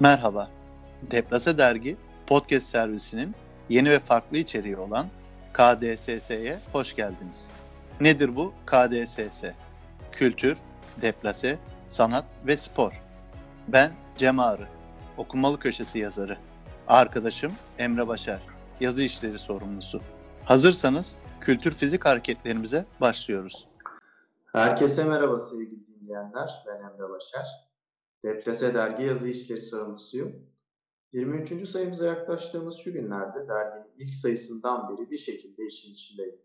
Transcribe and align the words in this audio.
Merhaba. 0.00 0.48
Deplase 1.10 1.58
Dergi 1.58 1.96
podcast 2.26 2.66
servisinin 2.66 3.34
yeni 3.68 3.90
ve 3.90 3.98
farklı 3.98 4.36
içeriği 4.38 4.76
olan 4.76 5.06
KDSS'ye 5.52 6.60
hoş 6.72 6.96
geldiniz. 6.96 7.50
Nedir 8.00 8.36
bu 8.36 8.52
KDSS? 8.66 9.44
Kültür, 10.12 10.58
deplase, 11.02 11.58
sanat 11.88 12.24
ve 12.46 12.56
spor. 12.56 13.02
Ben 13.68 13.92
Cem 14.16 14.38
Ağrı, 14.38 14.68
okumalı 15.16 15.58
köşesi 15.58 15.98
yazarı. 15.98 16.38
Arkadaşım 16.88 17.52
Emre 17.78 18.08
Başar, 18.08 18.40
yazı 18.80 19.02
işleri 19.02 19.38
sorumlusu. 19.38 20.00
Hazırsanız 20.44 21.16
kültür 21.40 21.74
fizik 21.74 22.04
hareketlerimize 22.04 22.84
başlıyoruz. 23.00 23.68
Herkese 24.52 25.04
merhaba 25.04 25.40
sevgili 25.40 25.86
dinleyenler. 25.86 26.64
Ben 26.66 26.76
Emre 26.76 27.10
Başar. 27.10 27.69
Deplase 28.24 28.74
Dergi 28.74 29.04
yazı 29.04 29.28
işleri 29.28 29.60
sorumlusuyum. 29.60 30.50
23. 31.12 31.68
sayımıza 31.68 32.06
yaklaştığımız 32.06 32.76
şu 32.76 32.92
günlerde 32.92 33.48
derginin 33.48 33.94
ilk 33.98 34.14
sayısından 34.14 34.88
beri 34.88 35.10
bir 35.10 35.18
şekilde 35.18 35.66
işin 35.66 35.92
içindeyim. 35.92 36.40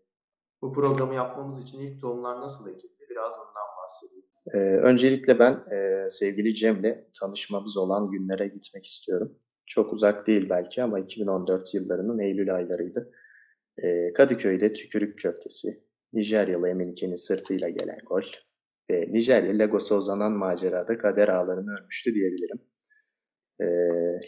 Bu 0.62 0.72
programı 0.72 1.14
yapmamız 1.14 1.62
için 1.62 1.80
ilk 1.80 2.00
tohumlar 2.00 2.40
nasıl 2.40 2.68
ekildi 2.68 3.06
biraz 3.10 3.32
bundan 3.32 3.66
bahsedeyim. 3.82 4.26
Ee, 4.54 4.86
öncelikle 4.86 5.38
ben 5.38 5.52
e, 5.52 6.10
sevgili 6.10 6.54
Cem'le 6.54 7.10
tanışmamız 7.20 7.76
olan 7.76 8.10
günlere 8.10 8.48
gitmek 8.48 8.84
istiyorum. 8.84 9.38
Çok 9.66 9.92
uzak 9.92 10.26
değil 10.26 10.48
belki 10.50 10.82
ama 10.82 11.00
2014 11.00 11.74
yıllarının 11.74 12.18
Eylül 12.18 12.54
aylarıydı. 12.54 13.12
Ee, 13.82 14.12
Kadıköy'de 14.12 14.72
tükürük 14.72 15.18
köftesi, 15.18 15.84
Nijeryalı 16.12 16.68
Emenike'nin 16.68 17.14
sırtıyla 17.14 17.68
gelen 17.68 17.98
gol 18.06 18.22
ve 18.90 19.08
Nijerya 19.12 19.58
Lagos'a 19.58 19.96
uzanan 19.96 20.32
macerada 20.32 20.98
kader 20.98 21.28
ağlarını 21.28 21.70
örmüştü 21.80 22.14
diyebilirim. 22.14 22.60
E, 23.60 23.66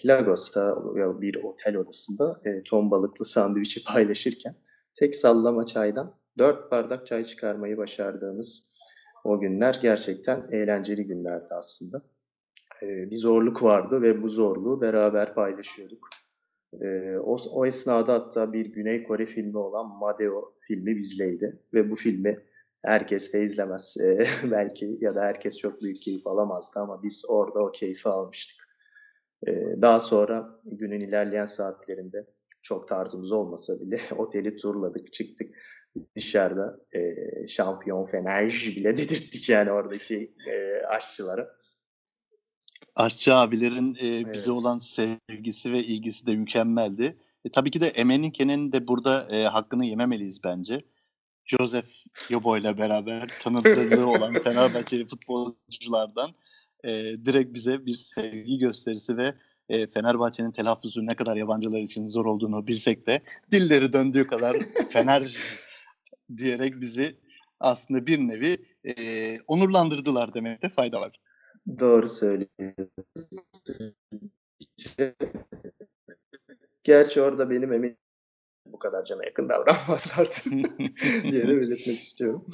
Lagos'ta 0.05 0.77
bir 1.21 1.45
otel 1.45 1.77
odasında 1.77 2.41
e, 2.45 2.63
ton 2.63 2.91
balıklı 2.91 3.25
sandviçi 3.25 3.85
paylaşırken 3.93 4.55
tek 4.95 5.15
sallama 5.17 5.67
çaydan 5.67 6.15
dört 6.39 6.71
bardak 6.71 7.07
çay 7.07 7.25
çıkarmayı 7.25 7.77
başardığımız 7.77 8.79
o 9.25 9.41
günler 9.41 9.79
gerçekten 9.83 10.49
eğlenceli 10.53 11.07
günlerdi 11.07 11.49
aslında. 11.51 12.03
E, 12.83 12.87
bir 13.11 13.17
zorluk 13.17 13.63
vardı 13.63 14.03
ve 14.03 14.23
bu 14.23 14.29
zorluğu 14.29 14.81
beraber 14.81 15.35
paylaşıyorduk. 15.35 16.09
E, 16.83 17.17
o, 17.19 17.37
o 17.51 17.67
esnada 17.67 18.15
hatta 18.15 18.53
bir 18.53 18.67
Güney 18.67 19.05
Kore 19.05 19.27
filmi 19.27 19.59
olan 19.59 19.99
Madeo 19.99 20.55
filmi 20.61 20.97
bizleydi 20.97 21.63
ve 21.75 21.91
bu 21.91 21.97
filmi 21.97 22.48
herkes 22.85 23.33
de 23.33 23.43
izlemez 23.43 23.97
e, 24.05 24.27
belki 24.51 24.99
ya 25.01 25.15
da 25.15 25.23
herkes 25.23 25.59
çok 25.59 25.83
büyük 25.83 26.03
keyif 26.03 26.27
alamazdı 26.27 26.81
ama 26.81 27.03
biz 27.03 27.25
orada 27.29 27.59
o 27.61 27.73
keyfi 27.73 28.09
almıştık. 28.09 28.69
Ee, 29.47 29.83
daha 29.83 30.01
sonra 30.01 30.61
günün 30.65 31.01
ilerleyen 31.01 31.47
saatlerinde 31.47 32.27
çok 32.63 32.89
tarzımız 32.89 33.33
olmasa 33.33 33.81
bile 33.81 34.01
oteli 34.19 34.57
turladık, 34.57 35.13
çıktık 35.13 35.55
dışarıda 36.17 36.79
e, 36.95 37.01
şampiyon 37.49 38.05
fenerj 38.05 38.77
bile 38.77 38.99
dedirttik 38.99 39.49
yani 39.49 39.73
oradaki 39.73 40.35
e, 40.47 40.87
aşçılara. 40.87 41.59
Aşçı 42.97 43.35
abilerin 43.35 43.97
e, 44.01 44.07
evet. 44.07 44.35
bize 44.35 44.51
olan 44.51 44.79
sevgisi 44.79 45.73
ve 45.73 45.79
ilgisi 45.79 46.27
de 46.27 46.37
mükemmeldi. 46.37 47.17
E, 47.45 47.51
tabii 47.51 47.71
ki 47.71 47.81
de 47.81 47.87
Emenike'nin 47.87 48.73
de 48.73 48.89
burada 48.89 49.29
e, 49.31 49.45
hakkını 49.45 49.87
yememeliyiz 49.87 50.45
bence. 50.45 50.85
Joseph 51.49 51.89
Yobo 52.31 52.57
ile 52.57 52.79
beraber 52.79 53.29
tanıdığı 53.43 54.07
olan 54.07 54.43
Fenerbahçeli 54.43 55.07
futbolculardan 55.07 56.31
e, 56.85 56.91
direkt 57.25 57.55
bize 57.55 57.87
bir 57.87 57.95
sevgi 57.95 58.59
gösterisi 58.59 59.17
ve 59.17 59.35
e, 59.69 59.87
Fenerbahçe'nin 59.87 60.51
telaffuzu 60.51 61.07
ne 61.07 61.15
kadar 61.17 61.37
yabancılar 61.37 61.81
için 61.81 62.07
zor 62.07 62.27
olduğunu 62.27 62.67
bilsek 62.67 63.07
de 63.07 63.23
dilleri 63.53 63.93
döndüğü 63.93 64.27
kadar 64.27 64.57
Fener 64.89 65.37
diyerek 66.37 66.81
bizi 66.81 67.17
aslında 67.61 68.07
bir 68.07 68.19
nevi 68.19 68.57
e, 68.85 68.95
onurlandırdılar 69.47 70.35
demekte 70.35 70.69
fayda 70.69 71.01
var. 71.01 71.21
Doğru 71.79 72.09
söylüyorsun. 72.09 72.91
Gerçi 76.85 77.23
orada 77.23 77.51
benim 77.51 77.73
emin 77.73 77.97
bu 78.73 78.79
kadar 78.79 79.05
cana 79.05 79.25
yakın 79.25 79.49
davranmazlardı 79.49 80.35
diye 81.31 81.49
de 81.49 81.57
belirtmek 81.61 82.01
istiyorum. 82.01 82.47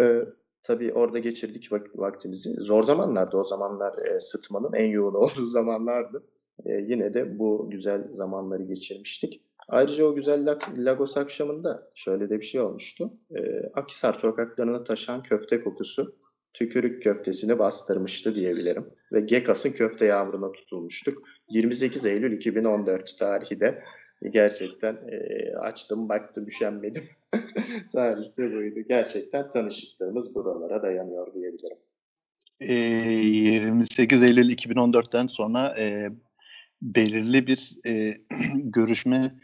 Ee, 0.00 0.22
tabii 0.62 0.92
orada 0.92 1.18
geçirdik 1.18 1.72
vaktimizi. 1.94 2.50
Zor 2.50 2.82
zamanlardı 2.82 3.36
o 3.36 3.44
zamanlar 3.44 4.06
e, 4.06 4.20
sıtmanın 4.20 4.72
en 4.72 4.86
yoğun 4.86 5.14
olduğu 5.24 5.46
zamanlardı. 5.46 6.24
E, 6.64 6.72
yine 6.72 7.14
de 7.14 7.38
bu 7.38 7.70
güzel 7.70 8.14
zamanları 8.14 8.62
geçirmiştik. 8.62 9.42
Ayrıca 9.68 10.04
o 10.04 10.14
güzel 10.14 10.56
Lagos 10.76 11.16
akşamında 11.16 11.90
şöyle 11.94 12.30
de 12.30 12.40
bir 12.40 12.44
şey 12.44 12.60
olmuştu. 12.60 13.10
E, 13.36 13.70
Akisar 13.74 14.12
sokaklarına 14.12 14.84
taşan 14.84 15.22
köfte 15.22 15.60
kokusu 15.60 16.14
tükürük 16.54 17.02
köftesini 17.02 17.58
bastırmıştı 17.58 18.34
diyebilirim. 18.34 18.86
Ve 19.12 19.20
Gekas'ın 19.20 19.72
köfte 19.72 20.06
yağmuruna 20.06 20.52
tutulmuştuk. 20.52 21.22
28 21.50 22.06
Eylül 22.06 22.32
2014 22.32 23.18
tarihi 23.18 23.60
de 23.60 23.82
gerçekten 24.30 24.94
e, 24.94 25.50
açtım 25.56 26.08
baktım 26.08 26.46
üşenmedim. 26.48 27.04
Tarihte 27.92 28.52
buydu. 28.52 28.80
Gerçekten 28.88 29.50
tanışıklığımız 29.50 30.34
buralara 30.34 30.82
dayanıyor 30.82 31.34
diyebilirim. 31.34 31.78
E, 32.60 32.74
28 32.74 34.22
Eylül 34.22 34.50
2014'ten 34.50 35.26
sonra 35.26 35.78
e, 35.78 36.10
belirli 36.82 37.46
bir 37.46 37.76
e, 37.86 38.14
görüşme 38.54 39.34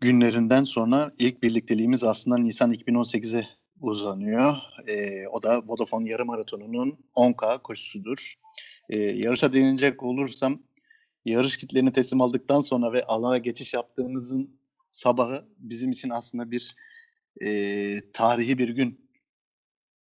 günlerinden 0.00 0.64
sonra 0.64 1.12
ilk 1.18 1.42
birlikteliğimiz 1.42 2.02
aslında 2.04 2.38
Nisan 2.38 2.72
2018'e 2.72 3.48
uzanıyor. 3.80 4.56
E, 4.86 5.26
o 5.28 5.42
da 5.42 5.62
Vodafone 5.66 6.10
yarım 6.10 6.26
maratonunun 6.26 6.98
10K 7.16 7.62
koşusudur. 7.62 8.34
E, 8.90 8.98
yarışa 8.98 9.52
değinecek 9.52 10.02
olursam 10.02 10.62
yarış 11.28 11.56
kitlerini 11.56 11.92
teslim 11.92 12.20
aldıktan 12.20 12.60
sonra 12.60 12.92
ve 12.92 13.04
alana 13.04 13.38
geçiş 13.38 13.74
yaptığımızın 13.74 14.58
sabahı 14.90 15.44
bizim 15.58 15.92
için 15.92 16.10
aslında 16.10 16.50
bir 16.50 16.76
e, 17.42 18.00
tarihi 18.12 18.58
bir 18.58 18.68
gün. 18.68 19.08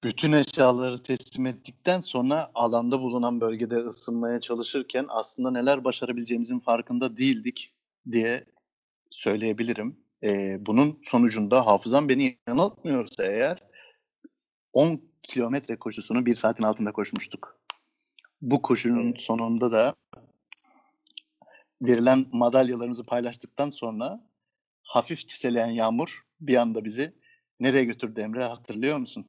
Bütün 0.03 0.31
eşyaları 0.31 1.03
teslim 1.03 1.45
ettikten 1.45 1.99
sonra 1.99 2.51
alanda 2.55 2.99
bulunan 2.99 3.41
bölgede 3.41 3.75
ısınmaya 3.75 4.39
çalışırken 4.39 5.05
aslında 5.09 5.51
neler 5.51 5.83
başarabileceğimizin 5.83 6.59
farkında 6.59 7.17
değildik 7.17 7.73
diye 8.11 8.45
söyleyebilirim. 9.09 9.97
E, 10.23 10.57
bunun 10.65 10.99
sonucunda 11.03 11.65
hafızam 11.65 12.09
beni 12.09 12.37
yanıltmıyorsa 12.47 13.25
eğer 13.25 13.63
10 14.73 15.01
kilometre 15.23 15.75
koşusunu 15.75 16.25
bir 16.25 16.35
saatin 16.35 16.63
altında 16.63 16.91
koşmuştuk. 16.91 17.59
Bu 18.41 18.61
koşunun 18.61 19.13
sonunda 19.17 19.71
da 19.71 19.95
verilen 21.81 22.25
madalyalarımızı 22.31 23.05
paylaştıktan 23.05 23.69
sonra 23.69 24.29
hafif 24.83 25.27
çiseleyen 25.27 25.71
yağmur 25.71 26.25
bir 26.41 26.55
anda 26.55 26.85
bizi 26.85 27.13
nereye 27.59 27.83
götürdü 27.83 28.21
Emre 28.21 28.43
hatırlıyor 28.43 28.97
musun? 28.97 29.27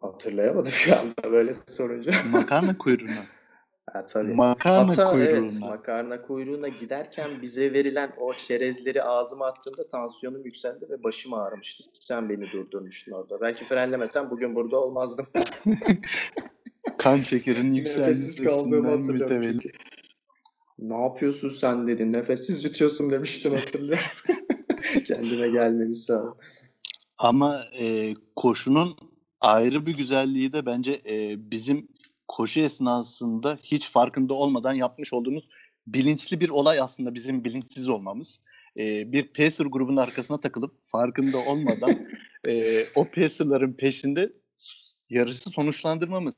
Hatırlayamadım 0.00 0.72
şu 0.72 0.98
anda 0.98 1.32
böyle 1.32 1.54
sorunca. 1.54 2.12
Makarna 2.30 2.78
kuyruğuna. 2.78 3.24
Ha, 3.92 4.06
tabii. 4.06 4.34
Makarna 4.34 4.92
Hatta, 4.92 5.10
kuyruğuna. 5.10 5.38
Evet, 5.38 5.58
makarna 5.60 6.22
kuyruğuna 6.22 6.68
giderken 6.68 7.30
bize 7.42 7.72
verilen 7.72 8.12
o 8.18 8.34
çerezleri 8.34 9.02
ağzıma 9.02 9.46
attığımda 9.46 9.88
tansiyonum 9.88 10.44
yükseldi 10.44 10.86
ve 10.90 11.02
başım 11.02 11.34
ağrımıştı. 11.34 11.84
Sen 11.92 12.28
beni 12.28 12.52
durdurmuştun 12.52 13.12
orada. 13.12 13.40
Belki 13.40 13.64
frenlemesen 13.64 14.30
bugün 14.30 14.54
burada 14.54 14.76
olmazdım. 14.76 15.26
kan 16.98 17.16
şekerin 17.16 17.72
yükselmesinden 17.72 19.00
mütevellit. 19.00 19.76
Ne 20.88 21.02
yapıyorsun 21.02 21.48
sen 21.48 21.86
dedi. 21.86 22.12
Nefessiz 22.12 22.64
yutuyorsun 22.64 23.10
demiştin 23.10 23.54
hatırlıyorum. 23.54 24.04
Kendime 25.06 25.48
gelmemiş 25.48 25.98
sağ 25.98 26.22
ol. 26.22 26.34
Ama 27.18 27.60
e, 27.80 28.14
koşunun 28.36 28.96
ayrı 29.40 29.86
bir 29.86 29.96
güzelliği 29.96 30.52
de 30.52 30.66
bence 30.66 31.00
e, 31.08 31.34
bizim 31.50 31.88
koşu 32.28 32.60
esnasında 32.60 33.58
hiç 33.62 33.90
farkında 33.90 34.34
olmadan 34.34 34.72
yapmış 34.72 35.12
olduğumuz 35.12 35.48
bilinçli 35.86 36.40
bir 36.40 36.48
olay 36.48 36.80
aslında 36.80 37.14
bizim 37.14 37.44
bilinçsiz 37.44 37.88
olmamız. 37.88 38.40
E, 38.78 39.12
bir 39.12 39.32
pacer 39.32 39.64
grubunun 39.64 39.96
arkasına 39.96 40.40
takılıp 40.40 40.80
farkında 40.80 41.38
olmadan 41.38 42.08
e, 42.48 42.84
o 42.94 43.04
pacerların 43.04 43.72
peşinde 43.72 44.32
yarışı 45.10 45.50
sonuçlandırmamız. 45.50 46.34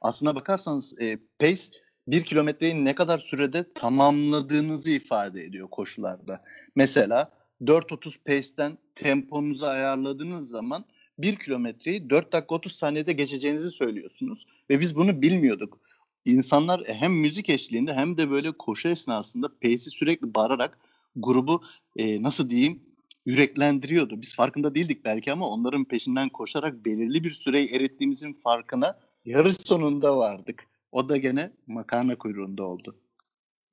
Aslına 0.00 0.34
bakarsanız 0.34 1.00
e, 1.00 1.18
pace 1.38 1.62
bir 2.08 2.22
kilometreyi 2.22 2.84
ne 2.84 2.94
kadar 2.94 3.18
sürede 3.18 3.72
tamamladığınızı 3.74 4.90
ifade 4.90 5.44
ediyor 5.44 5.68
koşularda. 5.70 6.44
Mesela 6.76 7.32
4.30 7.62 8.18
pace'ten 8.24 8.78
temponuzu 8.94 9.66
ayarladığınız 9.66 10.48
zaman 10.48 10.84
1 11.18 11.36
kilometreyi 11.36 12.10
4 12.10 12.32
dakika 12.32 12.54
30 12.54 12.72
saniyede 12.72 13.12
geçeceğinizi 13.12 13.70
söylüyorsunuz. 13.70 14.46
Ve 14.70 14.80
biz 14.80 14.96
bunu 14.96 15.22
bilmiyorduk. 15.22 15.80
insanlar 16.24 16.82
hem 16.86 17.12
müzik 17.12 17.50
eşliğinde 17.50 17.94
hem 17.94 18.16
de 18.16 18.30
böyle 18.30 18.52
koşu 18.52 18.88
esnasında 18.88 19.48
Pace'i 19.62 19.78
sürekli 19.78 20.34
bağırarak 20.34 20.78
grubu 21.16 21.62
e, 21.96 22.22
nasıl 22.22 22.50
diyeyim 22.50 22.82
yüreklendiriyordu. 23.26 24.22
Biz 24.22 24.34
farkında 24.34 24.74
değildik 24.74 25.04
belki 25.04 25.32
ama 25.32 25.48
onların 25.48 25.84
peşinden 25.84 26.28
koşarak 26.28 26.84
belirli 26.84 27.24
bir 27.24 27.30
süreyi 27.30 27.68
erittiğimizin 27.68 28.32
farkına 28.32 28.98
yarış 29.24 29.56
sonunda 29.56 30.16
vardık. 30.16 30.69
O 30.92 31.08
da 31.08 31.16
gene 31.16 31.50
makarna 31.66 32.18
kuyruğunda 32.18 32.62
oldu. 32.64 32.96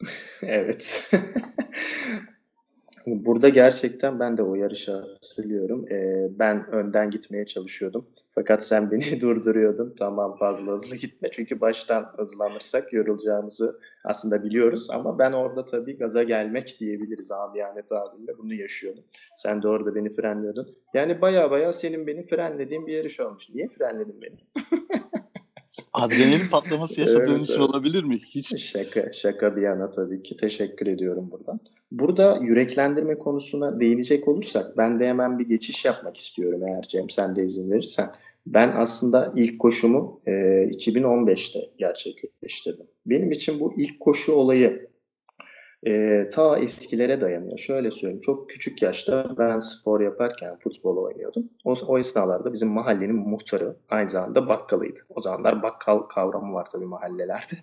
evet. 0.42 1.12
Burada 3.08 3.50
gerçekten 3.50 4.20
ben 4.20 4.38
de 4.38 4.44
o 4.44 4.56
yarışı 4.56 4.92
hatırlıyorum. 4.92 5.86
Ee, 5.92 6.28
ben 6.40 6.72
önden 6.72 7.12
gitmeye 7.12 7.46
çalışıyordum. 7.46 8.08
Fakat 8.30 8.64
sen 8.64 8.92
beni 8.92 9.22
durduruyordun. 9.22 9.96
Tamam 10.00 10.38
fazla 10.38 10.72
hızlı 10.72 10.96
gitme. 10.96 11.30
Çünkü 11.32 11.62
baştan 11.62 12.14
hızlanırsak 12.18 12.94
yorulacağımızı 12.94 13.80
aslında 14.04 14.44
biliyoruz. 14.44 14.88
Ama 14.92 15.20
ben 15.20 15.32
orada 15.32 15.66
tabii 15.66 15.98
gaza 15.98 16.24
gelmek 16.24 16.78
diyebiliriz 16.80 17.32
abi 17.32 17.60
yani 17.60 17.82
tabirle. 17.82 18.38
Bunu 18.38 18.54
yaşıyordum. 18.54 19.04
Sen 19.36 19.62
de 19.62 19.68
orada 19.68 19.96
beni 19.96 20.10
frenliyordun. 20.10 20.76
Yani 20.94 21.22
baya 21.22 21.52
baya 21.52 21.74
senin 21.74 22.08
beni 22.08 22.26
frenlediğin 22.26 22.88
bir 22.88 22.94
yarış 22.94 23.20
olmuş. 23.20 23.50
Niye 23.50 23.68
frenledin 23.68 24.22
beni? 24.22 24.38
Adrenalin 25.94 26.48
patlaması 26.52 27.02
yaşadığın 27.02 27.38
evet, 27.38 27.44
için 27.44 27.60
evet. 27.60 27.70
olabilir 27.70 28.04
mi? 28.04 28.20
Hiç. 28.20 28.72
Şaka, 28.72 29.14
şaka 29.14 29.56
bir 29.56 29.62
yana 29.62 29.92
tabii 29.92 30.24
ki. 30.24 30.38
Teşekkür 30.38 30.88
ediyorum 30.88 31.32
buradan. 31.32 31.60
Burada 31.92 32.40
yüreklendirme 32.42 33.18
konusuna 33.20 33.80
değinecek 33.80 34.28
olursak 34.28 34.78
ben 34.78 35.00
de 35.00 35.08
hemen 35.08 35.40
bir 35.40 35.48
geçiş 35.48 35.86
yapmak 35.86 36.18
istiyorum 36.18 36.62
eğer 36.68 36.82
Cem 36.82 37.10
sen 37.10 37.36
de 37.36 37.46
izin 37.46 37.72
verirsen. 37.72 38.10
Ben 38.48 38.74
aslında 38.76 39.34
ilk 39.36 39.60
koşumu 39.60 40.22
e, 40.26 40.32
2015'te 40.32 41.60
gerçekleştirdim. 41.78 42.86
Benim 43.06 43.32
için 43.32 43.60
bu 43.60 43.74
ilk 43.78 44.00
koşu 44.00 44.34
olayı 44.34 44.87
e, 45.88 46.30
ta 46.30 46.60
eskilere 46.60 47.22
dayanıyor. 47.22 47.58
Şöyle 47.58 47.92
söyleyeyim, 47.92 48.22
çok 48.22 48.50
küçük 48.50 48.82
yaşta 48.82 49.38
ben 49.38 49.60
spor 49.60 50.02
yaparken 50.02 50.60
futbol 50.60 50.98
oynuyordum. 50.98 51.50
O, 51.66 51.76
o 51.88 52.00
esnalarda 52.00 52.54
bizim 52.54 52.70
mahallenin 52.70 53.16
muhtarı 53.16 53.76
aynı 53.90 54.10
zamanda 54.10 54.48
bakkalıydı. 54.48 55.00
O 55.10 55.22
zamanlar 55.22 55.64
bakkal 55.64 56.00
kavramı 56.00 56.54
var 56.54 56.68
tabii 56.72 56.86
mahallelerde. 56.86 57.56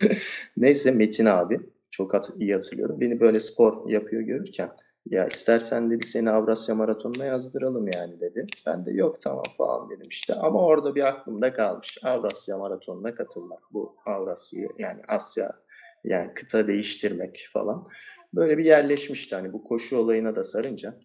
Neyse 0.56 0.90
Metin 0.90 1.26
abi 1.26 1.60
çok 1.90 2.14
hat 2.14 2.30
iyi 2.38 2.54
hatırlıyorum. 2.54 3.00
Beni 3.00 3.20
böyle 3.20 3.40
spor 3.40 3.88
yapıyor 3.88 4.22
görürken 4.22 4.70
ya 5.06 5.26
istersen 5.26 5.90
dedi 5.90 6.06
seni 6.06 6.30
Avrasya 6.30 6.74
Maratonu'na 6.74 7.24
yazdıralım 7.24 7.88
yani 7.94 8.20
dedi. 8.20 8.46
Ben 8.66 8.86
de 8.86 8.92
yok 8.92 9.20
tamam 9.20 9.44
falan 9.58 9.90
dedim 9.90 10.08
işte. 10.08 10.34
Ama 10.34 10.64
orada 10.64 10.94
bir 10.94 11.08
aklımda 11.08 11.52
kalmış. 11.52 11.98
Avrasya 12.04 12.58
Maratonu'na 12.58 13.14
katılmak. 13.14 13.62
Bu 13.72 13.96
Avrasya'yı 14.06 14.68
yani 14.78 15.00
Asya 15.08 15.52
yani 16.04 16.34
kıta 16.34 16.68
değiştirmek 16.68 17.48
falan. 17.52 17.88
Böyle 18.34 18.58
bir 18.58 18.64
yerleşmişti 18.64 19.34
hani 19.34 19.52
bu 19.52 19.64
koşu 19.64 19.96
olayına 19.96 20.36
da 20.36 20.44
sarınca. 20.44 21.00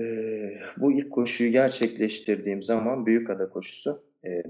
Ee, 0.00 0.60
bu 0.76 0.92
ilk 0.92 1.12
koşuyu 1.12 1.52
gerçekleştirdiğim 1.52 2.62
zaman 2.62 3.06
Büyükada 3.06 3.48
koşusu 3.50 4.04
e, 4.24 4.42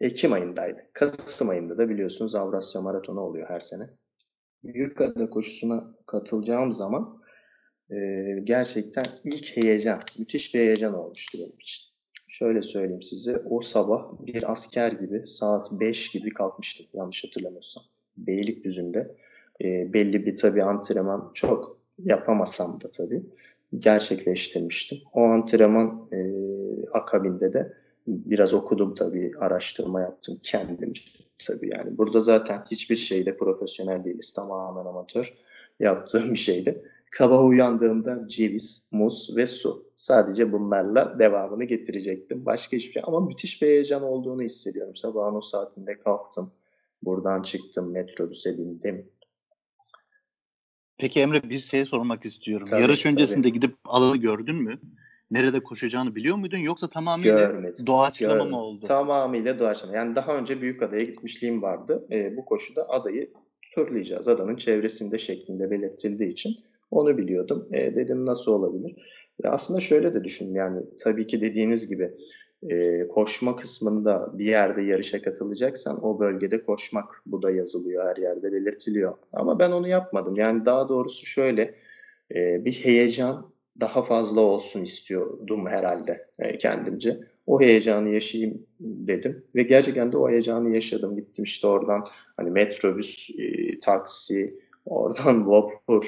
Ekim 0.00 0.32
ayındaydı. 0.32 0.86
Kasım 0.92 1.48
ayında 1.48 1.78
da 1.78 1.88
biliyorsunuz 1.88 2.34
Avrasya 2.34 2.80
Maratonu 2.80 3.20
oluyor 3.20 3.48
her 3.48 3.60
sene. 3.60 3.90
Büyükada 4.64 5.30
koşusuna 5.30 5.94
katılacağım 6.06 6.72
zaman 6.72 7.22
e, 7.90 7.96
gerçekten 8.44 9.04
ilk 9.24 9.56
heyecan, 9.56 9.98
müthiş 10.18 10.54
bir 10.54 10.58
heyecan 10.60 10.94
olmuştu 10.94 11.38
benim 11.38 11.58
için. 11.58 11.86
Şöyle 12.28 12.62
söyleyeyim 12.62 13.02
size, 13.02 13.36
o 13.50 13.60
sabah 13.60 14.26
bir 14.26 14.52
asker 14.52 14.92
gibi 14.92 15.26
saat 15.26 15.68
5 15.80 16.10
gibi 16.10 16.30
kalkmıştım 16.30 16.86
yanlış 16.94 17.24
hatırlamıyorsam. 17.24 17.84
Beylikdüzü'nde 18.16 19.14
e, 19.64 19.92
belli 19.92 20.26
bir 20.26 20.36
tabii 20.36 20.62
antrenman 20.62 21.30
çok 21.34 21.78
yapamasam 22.04 22.80
da 22.80 22.90
tabii 22.90 23.22
gerçekleştirmiştim. 23.78 24.98
O 25.12 25.22
antrenman 25.22 26.08
e, 26.12 26.18
akabinde 26.92 27.52
de 27.52 27.72
biraz 28.06 28.54
okudum 28.54 28.94
tabii, 28.94 29.32
araştırma 29.38 30.00
yaptım 30.00 30.38
kendimce 30.42 31.02
tabii 31.46 31.70
yani. 31.76 31.98
Burada 31.98 32.20
zaten 32.20 32.64
hiçbir 32.70 32.96
şeyde 32.96 33.36
profesyonel 33.36 34.04
değiliz. 34.04 34.32
Tamamen 34.32 34.86
amatör 34.86 35.34
yaptığım 35.80 36.30
bir 36.30 36.38
şeydi. 36.38 36.82
Kaba 37.10 37.44
uyandığımda 37.44 38.28
ceviz, 38.28 38.84
muz 38.90 39.36
ve 39.36 39.46
su. 39.46 39.86
Sadece 39.96 40.52
bunlarla 40.52 41.18
devamını 41.18 41.64
getirecektim. 41.64 42.46
Başka 42.46 42.76
hiçbir 42.76 42.92
şey. 42.92 43.02
Ama 43.06 43.20
müthiş 43.20 43.62
bir 43.62 43.66
heyecan 43.66 44.02
olduğunu 44.02 44.42
hissediyorum. 44.42 44.96
Sabahın 44.96 45.34
o 45.34 45.40
saatinde 45.40 45.98
kalktım. 45.98 46.52
Buradan 47.06 47.42
çıktım, 47.42 47.92
metrobüse 47.92 48.58
bindim. 48.58 49.10
Peki 50.98 51.20
Emre 51.20 51.50
bir 51.50 51.58
şey 51.58 51.84
sormak 51.84 52.24
istiyorum. 52.24 52.66
Tabii, 52.70 52.82
Yarış 52.82 53.06
öncesinde 53.06 53.48
tabii. 53.48 53.52
gidip 53.52 53.76
alanı 53.84 54.16
gördün 54.16 54.56
mü? 54.56 54.80
nerede 55.30 55.60
koşacağını 55.60 56.14
biliyor 56.14 56.36
muydun 56.36 56.58
yoksa 56.58 56.88
tamamıyla 56.88 57.38
Görmedim. 57.38 57.86
doğaçlama 57.86 58.32
Görmedim. 58.34 58.50
mı 58.50 58.60
oldu? 58.60 58.86
Tamamıyla 58.86 59.58
doğaçlama. 59.58 59.96
Yani 59.96 60.16
daha 60.16 60.36
önce 60.38 60.62
büyük 60.62 60.82
adaya 60.82 61.04
gitmişliğim 61.04 61.62
vardı. 61.62 62.06
E, 62.12 62.36
bu 62.36 62.44
koşuda 62.44 62.88
adayı 62.88 63.32
turlayacağız. 63.74 64.28
Adanın 64.28 64.56
çevresinde 64.56 65.18
şeklinde 65.18 65.70
belirtildiği 65.70 66.32
için 66.32 66.56
onu 66.90 67.18
biliyordum. 67.18 67.68
E, 67.72 67.96
dedim 67.96 68.26
nasıl 68.26 68.52
olabilir? 68.52 68.96
Ya 69.44 69.50
aslında 69.50 69.80
şöyle 69.80 70.14
de 70.14 70.24
düşün 70.24 70.54
yani 70.54 70.82
tabii 71.00 71.26
ki 71.26 71.40
dediğiniz 71.40 71.88
gibi 71.88 72.14
e, 72.70 73.08
koşma 73.08 73.56
kısmında 73.56 74.30
bir 74.34 74.44
yerde 74.44 74.82
yarışa 74.82 75.22
katılacaksan 75.22 76.04
o 76.04 76.20
bölgede 76.20 76.64
koşmak 76.64 77.22
bu 77.26 77.42
da 77.42 77.50
yazılıyor 77.50 78.08
her 78.08 78.16
yerde 78.16 78.52
belirtiliyor. 78.52 79.14
Ama 79.32 79.58
ben 79.58 79.70
onu 79.70 79.88
yapmadım. 79.88 80.36
Yani 80.36 80.66
daha 80.66 80.88
doğrusu 80.88 81.26
şöyle 81.26 81.74
e, 82.34 82.64
bir 82.64 82.72
heyecan 82.72 83.50
daha 83.80 84.02
fazla 84.02 84.40
olsun 84.40 84.82
istiyordum 84.82 85.66
herhalde 85.66 86.26
e, 86.38 86.58
kendimce. 86.58 87.20
O 87.46 87.60
heyecanı 87.60 88.08
yaşayayım 88.08 88.66
dedim 88.80 89.44
ve 89.54 89.62
gerçekten 89.62 90.12
de 90.12 90.16
o 90.16 90.30
heyecanı 90.30 90.74
yaşadım. 90.74 91.16
Gittim 91.16 91.44
işte 91.44 91.66
oradan 91.66 92.06
hani 92.36 92.50
metrobüs, 92.50 93.30
e, 93.38 93.78
taksi, 93.78 94.58
oradan 94.86 95.50
vapur 95.50 96.06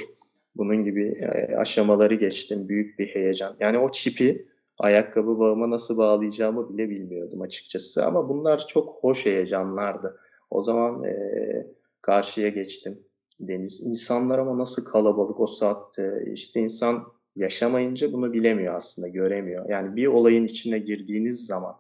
bunun 0.57 0.85
gibi 0.85 1.07
e, 1.09 1.57
aşamaları 1.57 2.15
geçtim. 2.15 2.69
Büyük 2.69 2.99
bir 2.99 3.07
heyecan. 3.07 3.57
Yani 3.61 3.79
o 3.79 3.93
çipi 3.93 4.47
ayakkabı 4.79 5.39
bağıma 5.39 5.71
nasıl 5.71 5.99
bağlayacağımı 5.99 6.69
bile 6.69 6.91
bilmiyordum 6.91 7.41
açıkçası. 7.41 8.07
Ama 8.07 8.29
bunlar 8.29 8.67
çok 8.67 9.05
hoş 9.05 9.27
heyecanlardı. 9.27 10.21
O 10.51 10.63
zaman 10.63 11.05
e, 11.05 11.67
karşıya 12.03 12.49
geçtim. 12.49 12.99
Deniz. 13.41 13.87
İnsanlar 13.87 14.39
ama 14.39 14.59
nasıl 14.59 14.85
kalabalık 14.85 15.41
o 15.41 15.47
saatte. 15.47 16.25
İşte 16.33 16.61
insan 16.61 17.05
yaşamayınca 17.37 18.13
bunu 18.13 18.33
bilemiyor 18.33 18.75
aslında, 18.75 19.09
göremiyor. 19.09 19.69
Yani 19.69 19.97
bir 19.97 20.07
olayın 20.07 20.45
içine 20.45 20.79
girdiğiniz 20.79 21.47
zaman 21.47 21.75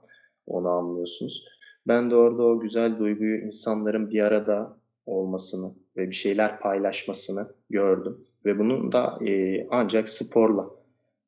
onu 0.47 0.69
anlıyorsunuz. 0.69 1.45
Ben 1.87 2.11
de 2.11 2.17
orada 2.17 2.43
o 2.43 2.61
güzel 2.61 2.99
duyguyu 2.99 3.38
insanların 3.38 4.11
bir 4.11 4.23
arada 4.23 4.76
olmasını 5.07 5.75
ve 5.97 6.11
bir 6.11 6.14
şeyler 6.14 6.61
paylaşmasını 6.61 7.49
gördüm. 7.71 8.25
Ve 8.45 8.59
bunun 8.59 8.93
da 8.93 9.19
e, 9.26 9.67
ancak 9.71 10.09
sporla 10.09 10.71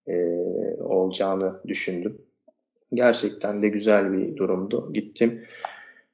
e, 0.08 0.12
olacağını 1.00 1.60
düşündüm. 1.68 2.18
Gerçekten 2.94 3.62
de 3.62 3.68
güzel 3.68 4.12
bir 4.12 4.36
durumdu. 4.36 4.92
Gittim. 4.92 5.44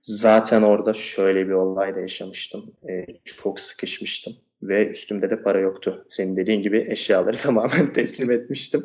Zaten 0.02 0.62
orada 0.62 0.94
şöyle 0.94 1.46
bir 1.46 1.52
olay 1.52 1.96
da 1.96 2.00
yaşamıştım. 2.00 2.72
E, 2.88 3.06
çok 3.24 3.60
sıkışmıştım 3.60 4.36
ve 4.62 4.88
üstümde 4.88 5.30
de 5.30 5.42
para 5.42 5.60
yoktu. 5.60 6.06
Senin 6.08 6.36
dediğin 6.36 6.62
gibi 6.62 6.86
eşyaları 6.88 7.36
tamamen 7.42 7.92
teslim 7.92 8.30
etmiştim 8.30 8.84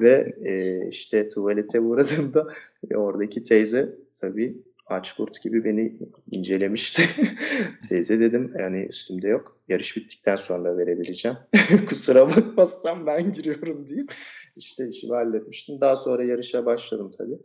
ve 0.00 0.34
e, 0.44 0.88
işte 0.88 1.28
tuvalete 1.28 1.80
uğradığımda 1.80 2.46
e, 2.90 2.96
oradaki 2.96 3.42
teyze 3.42 3.94
tabii 4.20 4.56
aç 4.86 5.12
kurt 5.12 5.42
gibi 5.42 5.64
beni 5.64 5.96
incelemişti. 6.30 7.02
teyze 7.88 8.20
dedim 8.20 8.52
yani 8.58 8.86
üstümde 8.90 9.28
yok. 9.28 9.56
Yarış 9.68 9.96
bittikten 9.96 10.36
sonra 10.36 10.78
verebileceğim. 10.78 11.38
Kusura 11.88 12.28
bakmazsam 12.28 13.06
ben 13.06 13.32
giriyorum 13.32 13.88
deyip 13.88 14.12
işte 14.56 14.88
işimi 14.88 15.14
halletmiştim. 15.14 15.80
Daha 15.80 15.96
sonra 15.96 16.24
yarışa 16.24 16.66
başladım 16.66 17.12
tabii. 17.18 17.38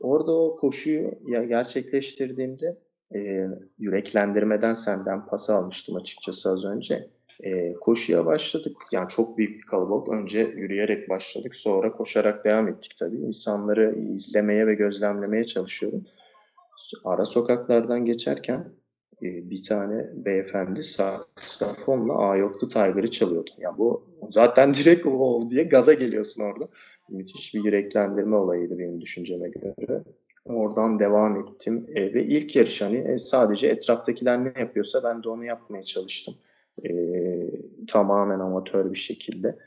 Orada 0.00 0.32
o 0.32 0.56
koşuyu 0.56 1.10
ya 1.26 1.44
gerçekleştirdiğimde 1.44 2.78
e, 3.14 3.46
yüreklendirmeden 3.78 4.74
senden 4.74 5.26
pas 5.26 5.50
almıştım 5.50 5.96
açıkçası 5.96 6.50
az 6.50 6.64
önce 6.64 7.08
e, 7.40 7.72
koşuya 7.72 8.26
başladık. 8.26 8.76
Yani 8.92 9.08
çok 9.08 9.38
büyük 9.38 9.60
bir 9.60 9.66
kalabalık. 9.66 10.08
Önce 10.08 10.40
yürüyerek 10.40 11.08
başladık. 11.08 11.56
Sonra 11.56 11.92
koşarak 11.92 12.44
devam 12.44 12.68
ettik 12.68 12.94
tabii. 12.98 13.16
İnsanları 13.16 13.98
izlemeye 14.14 14.66
ve 14.66 14.74
gözlemlemeye 14.74 15.44
çalışıyorum. 15.44 16.04
Ara 17.04 17.24
sokaklardan 17.24 18.04
geçerken 18.04 18.72
bir 19.22 19.62
tane 19.62 20.10
beyefendi 20.14 20.84
saksafonla 20.84 22.18
A 22.18 22.36
yoktu 22.36 22.68
Tiger'ı 22.68 23.10
çalıyordu. 23.10 23.50
Yani 23.58 23.78
bu 23.78 24.04
zaten 24.30 24.74
direkt 24.74 25.06
o 25.06 25.50
diye 25.50 25.64
gaza 25.64 25.92
geliyorsun 25.94 26.42
orada. 26.42 26.68
Müthiş 27.08 27.54
bir 27.54 27.64
yüreklendirme 27.64 28.36
olayıydı 28.36 28.78
benim 28.78 29.00
düşünceme 29.00 29.48
göre. 29.48 30.02
Oradan 30.44 31.00
devam 31.00 31.40
ettim 31.40 31.86
e, 31.94 32.14
ve 32.14 32.24
ilk 32.24 32.56
yarış 32.56 32.82
hani 32.82 32.96
e, 32.96 33.18
sadece 33.18 33.66
etraftakiler 33.66 34.44
ne 34.44 34.60
yapıyorsa 34.60 35.04
ben 35.04 35.22
de 35.22 35.28
onu 35.28 35.44
yapmaya 35.44 35.84
çalıştım. 35.84 36.34
E, 36.84 36.90
tamamen 37.88 38.40
amatör 38.40 38.92
bir 38.92 38.98
şekilde. 38.98 39.58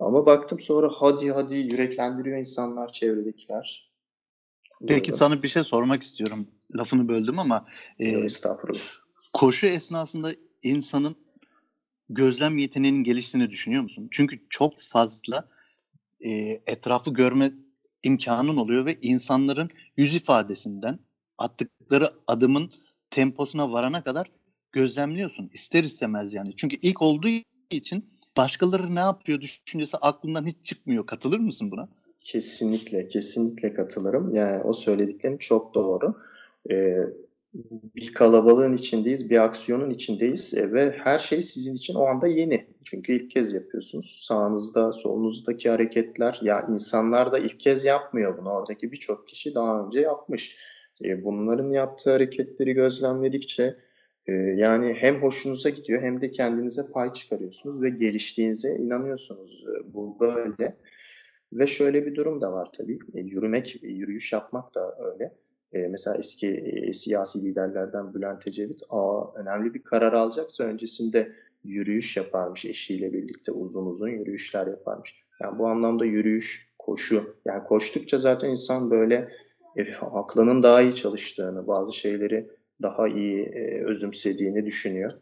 Ama 0.00 0.26
baktım 0.26 0.60
sonra 0.60 0.88
hadi 0.94 1.30
hadi 1.30 1.56
yüreklendiriyor 1.56 2.38
insanlar 2.38 2.88
çevredekiler. 2.88 3.92
Peki 4.88 5.12
sana 5.12 5.42
bir 5.42 5.48
şey 5.48 5.64
sormak 5.64 6.02
istiyorum. 6.02 6.46
Lafını 6.76 7.08
böldüm 7.08 7.38
ama 7.38 7.66
e, 7.98 8.08
estağfurullah. 8.08 9.01
Koşu 9.32 9.66
esnasında 9.66 10.32
insanın 10.62 11.16
gözlem 12.10 12.58
yeteneğinin 12.58 13.04
geliştiğini 13.04 13.50
düşünüyor 13.50 13.82
musun? 13.82 14.08
Çünkü 14.10 14.40
çok 14.50 14.80
fazla 14.80 15.48
e, 16.20 16.30
etrafı 16.66 17.10
görme 17.10 17.50
imkanın 18.02 18.56
oluyor 18.56 18.86
ve 18.86 18.98
insanların 19.02 19.70
yüz 19.96 20.14
ifadesinden 20.14 20.98
attıkları 21.38 22.10
adımın 22.26 22.72
temposuna 23.10 23.72
varana 23.72 24.04
kadar 24.04 24.30
gözlemliyorsun. 24.72 25.50
İster 25.52 25.84
istemez 25.84 26.34
yani. 26.34 26.52
Çünkü 26.56 26.76
ilk 26.82 27.02
olduğu 27.02 27.28
için 27.70 28.04
başkaları 28.36 28.94
ne 28.94 29.00
yapıyor 29.00 29.40
düşüncesi 29.40 29.96
aklından 29.96 30.46
hiç 30.46 30.56
çıkmıyor. 30.64 31.06
Katılır 31.06 31.38
mısın 31.38 31.70
buna? 31.70 31.88
Kesinlikle, 32.20 33.08
kesinlikle 33.08 33.74
katılırım. 33.74 34.34
Yani 34.34 34.62
o 34.62 34.72
söylediklerin 34.72 35.38
çok 35.38 35.74
doğru. 35.74 36.14
Ee, 36.70 36.96
bir 37.54 38.12
kalabalığın 38.12 38.76
içindeyiz, 38.76 39.30
bir 39.30 39.44
aksiyonun 39.44 39.90
içindeyiz 39.90 40.54
e, 40.54 40.72
ve 40.72 40.90
her 40.90 41.18
şey 41.18 41.42
sizin 41.42 41.76
için 41.76 41.94
o 41.94 42.06
anda 42.06 42.26
yeni. 42.26 42.66
Çünkü 42.84 43.12
ilk 43.12 43.30
kez 43.30 43.54
yapıyorsunuz. 43.54 44.20
Sağınızda, 44.22 44.92
solunuzdaki 44.92 45.70
hareketler, 45.70 46.40
ya 46.42 46.66
insanlar 46.70 47.32
da 47.32 47.38
ilk 47.38 47.60
kez 47.60 47.84
yapmıyor 47.84 48.38
bunu. 48.38 48.50
Oradaki 48.50 48.92
birçok 48.92 49.28
kişi 49.28 49.54
daha 49.54 49.86
önce 49.86 50.00
yapmış. 50.00 50.56
E, 51.04 51.24
bunların 51.24 51.70
yaptığı 51.70 52.10
hareketleri 52.10 52.72
gözlemledikçe 52.72 53.76
e, 54.26 54.32
yani 54.32 54.94
hem 54.98 55.22
hoşunuza 55.22 55.70
gidiyor 55.70 56.02
hem 56.02 56.20
de 56.20 56.30
kendinize 56.30 56.82
pay 56.92 57.12
çıkarıyorsunuz 57.12 57.82
ve 57.82 57.90
geliştiğinize 57.90 58.76
inanıyorsunuz. 58.76 59.64
Bu 59.84 60.16
böyle. 60.20 60.76
Ve 61.52 61.66
şöyle 61.66 62.06
bir 62.06 62.14
durum 62.14 62.40
da 62.40 62.52
var 62.52 62.68
tabii. 62.72 62.98
Yürümek, 63.14 63.82
yürüyüş 63.82 64.32
yapmak 64.32 64.74
da 64.74 64.96
öyle 65.12 65.32
e, 65.72 65.78
mesela 65.78 66.16
eski 66.16 66.48
e, 66.48 66.92
siyasi 66.92 67.44
liderlerden 67.44 68.14
Bülent 68.14 68.46
Ecevit 68.46 68.82
aa, 68.90 69.34
önemli 69.34 69.74
bir 69.74 69.82
karar 69.82 70.12
alacaksa 70.12 70.64
öncesinde 70.64 71.32
yürüyüş 71.64 72.16
yaparmış 72.16 72.64
eşiyle 72.64 73.12
birlikte 73.12 73.52
uzun 73.52 73.86
uzun 73.86 74.08
yürüyüşler 74.08 74.66
yaparmış. 74.66 75.14
Yani 75.40 75.58
bu 75.58 75.66
anlamda 75.66 76.04
yürüyüş, 76.04 76.72
koşu 76.78 77.36
yani 77.44 77.64
koştukça 77.64 78.18
zaten 78.18 78.50
insan 78.50 78.90
böyle 78.90 79.28
e, 79.76 79.94
aklının 79.94 80.62
daha 80.62 80.82
iyi 80.82 80.94
çalıştığını, 80.94 81.66
bazı 81.66 81.96
şeyleri 81.96 82.50
daha 82.82 83.08
iyi 83.08 83.42
e, 83.42 83.84
özümsediğini 83.84 84.66
düşünüyor. 84.66 85.12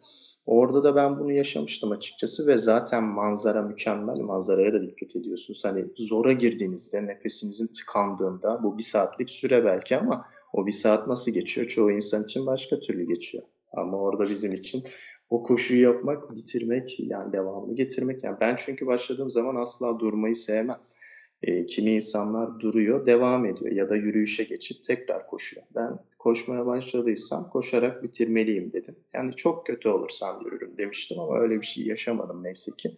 Orada 0.46 0.84
da 0.84 0.96
ben 0.96 1.18
bunu 1.18 1.32
yaşamıştım 1.32 1.90
açıkçası 1.90 2.46
ve 2.46 2.58
zaten 2.58 3.04
manzara 3.04 3.62
mükemmel. 3.62 4.16
Manzaraya 4.16 4.72
da 4.72 4.82
dikkat 4.82 5.16
ediyorsunuz. 5.16 5.64
Hani 5.64 5.84
zora 5.96 6.32
girdiğinizde, 6.32 7.06
nefesinizin 7.06 7.66
tıkandığında 7.66 8.62
bu 8.62 8.78
bir 8.78 8.82
saatlik 8.82 9.30
süre 9.30 9.64
belki 9.64 9.96
ama 9.96 10.26
o 10.52 10.66
bir 10.66 10.72
saat 10.72 11.06
nasıl 11.06 11.32
geçiyor? 11.32 11.66
Çoğu 11.66 11.92
insan 11.92 12.24
için 12.24 12.46
başka 12.46 12.80
türlü 12.80 13.06
geçiyor. 13.06 13.44
Ama 13.72 13.98
orada 13.98 14.30
bizim 14.30 14.52
için 14.52 14.82
o 15.30 15.42
koşuyu 15.42 15.82
yapmak, 15.82 16.34
bitirmek, 16.34 17.00
yani 17.00 17.32
devamını 17.32 17.74
getirmek. 17.74 18.24
Yani 18.24 18.36
ben 18.40 18.56
çünkü 18.58 18.86
başladığım 18.86 19.30
zaman 19.30 19.56
asla 19.56 19.98
durmayı 19.98 20.36
sevmem. 20.36 20.78
E, 21.42 21.66
kimi 21.66 21.94
insanlar 21.94 22.60
duruyor, 22.60 23.06
devam 23.06 23.46
ediyor 23.46 23.72
ya 23.72 23.90
da 23.90 23.96
yürüyüşe 23.96 24.44
geçip 24.44 24.84
tekrar 24.84 25.26
koşuyor. 25.26 25.66
Ben 25.74 25.98
koşmaya 26.18 26.66
başladıysam 26.66 27.50
koşarak 27.50 28.02
bitirmeliyim 28.02 28.72
dedim. 28.72 28.96
Yani 29.14 29.36
çok 29.36 29.66
kötü 29.66 29.88
olursam 29.88 30.42
yürürüm 30.44 30.78
demiştim 30.78 31.20
ama 31.20 31.38
öyle 31.38 31.60
bir 31.60 31.66
şey 31.66 31.86
yaşamadım 31.86 32.44
neyse 32.44 32.72
ki. 32.78 32.96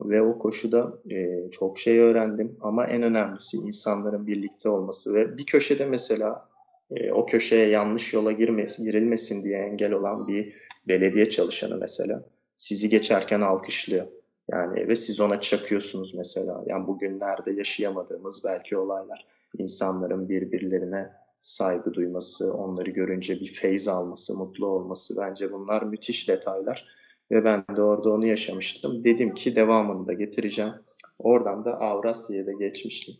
Ve 0.00 0.22
o 0.22 0.38
koşuda 0.38 0.98
e, 1.10 1.50
çok 1.50 1.78
şey 1.78 1.98
öğrendim 1.98 2.56
ama 2.60 2.86
en 2.86 3.02
önemlisi 3.02 3.56
insanların 3.56 4.26
birlikte 4.26 4.68
olması 4.68 5.14
ve 5.14 5.38
bir 5.38 5.46
köşede 5.46 5.86
mesela 5.86 6.47
e, 6.90 7.12
o 7.12 7.26
köşeye 7.26 7.68
yanlış 7.68 8.14
yola 8.14 8.32
girmesin, 8.32 8.84
girilmesin 8.84 9.44
diye 9.44 9.58
engel 9.58 9.92
olan 9.92 10.28
bir 10.28 10.54
belediye 10.88 11.30
çalışanı 11.30 11.76
mesela 11.76 12.24
sizi 12.56 12.88
geçerken 12.88 13.40
alkışlıyor. 13.40 14.06
Yani 14.50 14.88
ve 14.88 14.96
siz 14.96 15.20
ona 15.20 15.40
çakıyorsunuz 15.40 16.14
mesela. 16.14 16.64
Yani 16.66 16.86
bugünlerde 16.86 17.52
yaşayamadığımız 17.52 18.44
belki 18.44 18.76
olaylar. 18.76 19.26
insanların 19.58 20.28
birbirlerine 20.28 21.10
saygı 21.40 21.94
duyması, 21.94 22.54
onları 22.54 22.90
görünce 22.90 23.40
bir 23.40 23.54
feyz 23.54 23.88
alması, 23.88 24.38
mutlu 24.38 24.66
olması 24.66 25.16
bence 25.16 25.52
bunlar 25.52 25.82
müthiş 25.82 26.28
detaylar. 26.28 26.98
Ve 27.30 27.44
ben 27.44 27.64
de 27.76 27.82
orada 27.82 28.10
onu 28.10 28.26
yaşamıştım. 28.26 29.04
Dedim 29.04 29.34
ki 29.34 29.56
devamını 29.56 30.06
da 30.06 30.12
getireceğim. 30.12 30.72
Oradan 31.18 31.64
da 31.64 31.80
Avrasya'ya 31.80 32.46
da 32.46 32.52
geçmiştim. 32.52 33.14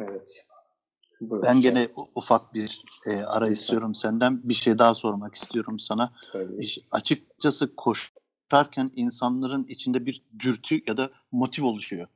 Evet. 0.00 0.46
Buyur 1.20 1.42
ben 1.42 1.60
gene 1.60 1.88
ufak 2.14 2.54
bir 2.54 2.84
e, 3.06 3.10
ara 3.10 3.44
Lütfen. 3.44 3.52
istiyorum 3.52 3.94
senden. 3.94 4.48
Bir 4.48 4.54
şey 4.54 4.78
daha 4.78 4.94
sormak 4.94 5.34
istiyorum 5.34 5.78
sana. 5.78 6.12
Tabii. 6.32 6.66
açıkçası 6.90 7.76
koşarken 7.76 8.90
insanların 8.96 9.66
içinde 9.68 10.06
bir 10.06 10.22
dürtü 10.38 10.80
ya 10.86 10.96
da 10.96 11.10
motiv 11.32 11.64
oluşuyor. 11.64 12.06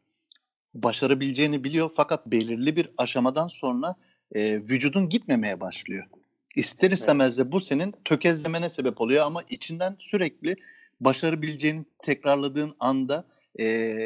Başarabileceğini 0.75 1.65
biliyor 1.65 1.91
fakat 1.97 2.27
belirli 2.27 2.77
bir 2.77 2.91
aşamadan 2.99 3.49
sonra 3.49 3.97
e, 4.35 4.57
vücudun 4.57 5.09
gitmemeye 5.09 5.61
başlıyor. 5.61 6.07
İster 6.57 6.91
istemez 6.91 7.39
de 7.39 7.53
bu 7.53 7.61
senin 7.61 7.95
tökezlemene 8.05 8.69
sebep 8.69 9.01
oluyor 9.01 9.27
ama 9.27 9.43
içinden 9.51 9.97
sürekli 9.99 10.57
başarabileceğini 11.01 11.85
tekrarladığın 12.03 12.75
anda 12.81 13.25
e, 13.61 13.97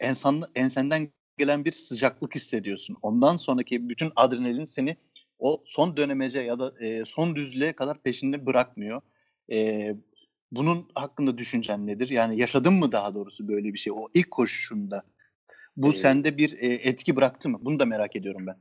ensan, 0.00 0.42
ensenden 0.54 1.08
gelen 1.38 1.64
bir 1.64 1.72
sıcaklık 1.72 2.34
hissediyorsun. 2.34 2.96
Ondan 3.02 3.36
sonraki 3.36 3.88
bütün 3.88 4.12
adrenalin 4.16 4.64
seni 4.64 4.96
o 5.38 5.62
son 5.66 5.96
dönemece 5.96 6.40
ya 6.40 6.58
da 6.58 6.74
e, 6.80 7.04
son 7.04 7.36
düzlüğe 7.36 7.72
kadar 7.72 8.02
peşinde 8.02 8.46
bırakmıyor. 8.46 9.00
E, 9.52 9.94
bunun 10.52 10.88
hakkında 10.94 11.38
düşüncen 11.38 11.86
nedir? 11.86 12.10
Yani 12.10 12.40
yaşadın 12.40 12.74
mı 12.74 12.92
daha 12.92 13.14
doğrusu 13.14 13.48
böyle 13.48 13.74
bir 13.74 13.78
şey 13.78 13.92
o 13.92 14.08
ilk 14.14 14.30
koşuşunda? 14.30 15.02
Bu 15.76 15.92
ee, 15.92 15.96
sende 15.96 16.36
bir 16.36 16.52
e, 16.52 16.66
etki 16.66 17.16
bıraktı 17.16 17.48
mı? 17.48 17.58
Bunu 17.62 17.80
da 17.80 17.86
merak 17.86 18.16
ediyorum 18.16 18.46
ben. 18.46 18.56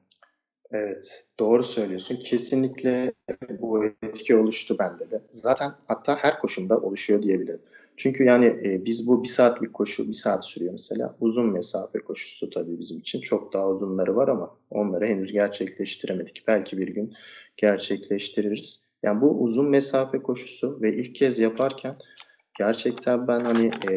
Evet, 0.72 1.28
doğru 1.40 1.64
söylüyorsun. 1.64 2.16
Kesinlikle 2.16 3.14
bu 3.60 3.86
etki 3.86 4.36
oluştu 4.36 4.76
bende 4.80 5.12
de. 5.12 5.22
Zaten 5.32 5.72
hatta 5.88 6.16
her 6.16 6.40
koşumda 6.40 6.78
oluşuyor 6.78 7.24
diyebilirim. 7.24 7.62
Çünkü 7.98 8.24
yani 8.24 8.46
e, 8.46 8.86
biz 8.86 9.08
bu 9.08 9.24
bir 9.24 9.28
saatlik 9.28 9.74
koşu, 9.74 10.08
bir 10.08 10.14
saat 10.14 10.46
sürüyor 10.46 10.72
mesela. 10.72 11.18
Uzun 11.20 11.52
mesafe 11.52 12.00
koşusu 12.00 12.50
tabii 12.50 12.80
bizim 12.80 13.00
için. 13.00 13.22
Çok 13.22 13.54
daha 13.54 13.70
uzunları 13.70 14.16
var 14.16 14.28
ama 14.28 14.58
onları 14.70 15.06
henüz 15.08 15.32
gerçekleştiremedik. 15.32 16.44
Belki 16.48 16.78
bir 16.78 16.88
gün 16.88 17.14
gerçekleştiririz. 17.58 18.88
Yani 19.04 19.22
bu 19.22 19.42
uzun 19.42 19.70
mesafe 19.70 20.22
koşusu 20.22 20.82
ve 20.82 20.96
ilk 20.96 21.16
kez 21.16 21.40
yaparken 21.40 21.98
gerçekten 22.58 23.28
ben 23.28 23.40
hani 23.40 23.66
e, 23.66 23.94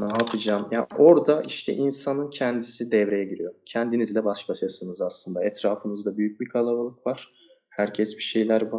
ne 0.00 0.06
yapacağım? 0.06 0.68
Yani 0.70 0.86
orada 0.98 1.42
işte 1.42 1.72
insanın 1.72 2.30
kendisi 2.30 2.92
devreye 2.92 3.24
giriyor. 3.24 3.54
Kendinizle 3.66 4.24
baş 4.24 4.48
başasınız 4.48 5.02
aslında. 5.02 5.44
Etrafınızda 5.44 6.16
büyük 6.16 6.40
bir 6.40 6.48
kalabalık 6.48 7.06
var. 7.06 7.32
Herkes 7.68 8.16
bir 8.16 8.22
şeyler 8.22 8.72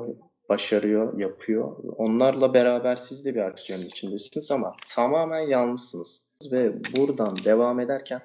başarıyor, 0.50 1.20
yapıyor. 1.20 1.78
Onlarla 1.98 2.54
beraber 2.54 2.96
siz 2.96 3.26
de 3.26 3.36
bir 3.36 3.40
aksiyonun 3.40 3.86
içindesiniz 3.86 4.52
ama 4.52 4.76
tamamen 4.96 5.42
yalnızsınız. 5.42 6.26
Ve 6.52 6.74
buradan 6.98 7.38
devam 7.46 7.80
ederken 7.80 8.22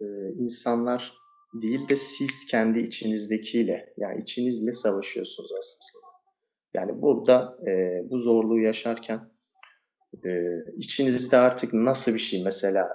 e, 0.00 0.04
insanlar 0.38 1.12
değil 1.54 1.88
de 1.88 1.96
siz 1.96 2.46
kendi 2.46 2.80
içinizdekiyle, 2.80 3.94
yani 3.96 4.22
içinizle 4.22 4.72
savaşıyorsunuz 4.72 5.50
aslında. 5.58 6.06
Yani 6.74 7.02
burada 7.02 7.58
e, 7.66 8.02
bu 8.10 8.18
zorluğu 8.18 8.60
yaşarken 8.60 9.20
e, 10.24 10.30
içinizde 10.76 11.36
artık 11.36 11.74
nasıl 11.74 12.14
bir 12.14 12.18
şey 12.18 12.44
mesela 12.44 12.88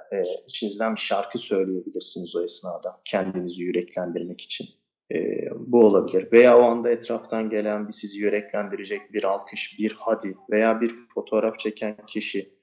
içinizden 0.48 0.96
bir 0.96 1.00
şarkı 1.00 1.38
söyleyebilirsiniz 1.38 2.36
o 2.36 2.44
esnada 2.44 3.02
kendinizi 3.06 3.64
yüreklendirmek 3.64 4.42
için 4.42 4.68
bu 5.72 5.86
olabilir. 5.86 6.32
Veya 6.32 6.60
o 6.60 6.62
anda 6.62 6.90
etraftan 6.90 7.50
gelen 7.50 7.88
bir 7.88 7.94
sizi 7.94 8.20
yüreklendirecek 8.20 9.14
bir 9.14 9.24
alkış, 9.24 9.80
bir 9.80 9.96
hadi 10.00 10.36
veya 10.52 10.82
bir 10.82 10.92
fotoğraf 11.16 11.60
çeken 11.60 11.98
kişi 12.08 12.54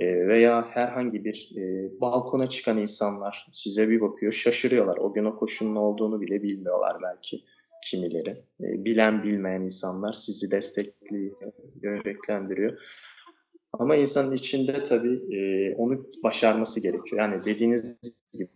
e, 0.00 0.28
veya 0.28 0.66
herhangi 0.70 1.24
bir 1.24 1.50
e, 1.56 1.90
balkona 2.00 2.50
çıkan 2.50 2.78
insanlar 2.78 3.46
size 3.52 3.88
bir 3.88 4.00
bakıyor, 4.00 4.32
şaşırıyorlar. 4.32 4.96
O 4.96 5.12
gün 5.12 5.24
o 5.24 5.36
koşunun 5.36 5.76
olduğunu 5.76 6.20
bile 6.20 6.42
bilmiyorlar 6.42 6.96
belki 7.02 7.44
kimileri. 7.84 8.30
E, 8.60 8.84
bilen 8.84 9.22
bilmeyen 9.22 9.60
insanlar 9.60 10.12
sizi 10.12 10.50
destekliyor, 10.50 11.36
yüreklendiriyor. 11.82 12.78
Ama 13.72 13.96
insanın 13.96 14.32
içinde 14.32 14.84
tabii 14.84 15.74
onu 15.78 16.06
başarması 16.22 16.80
gerekiyor. 16.80 17.22
Yani 17.22 17.44
dediğiniz 17.44 18.00
gibi 18.32 18.48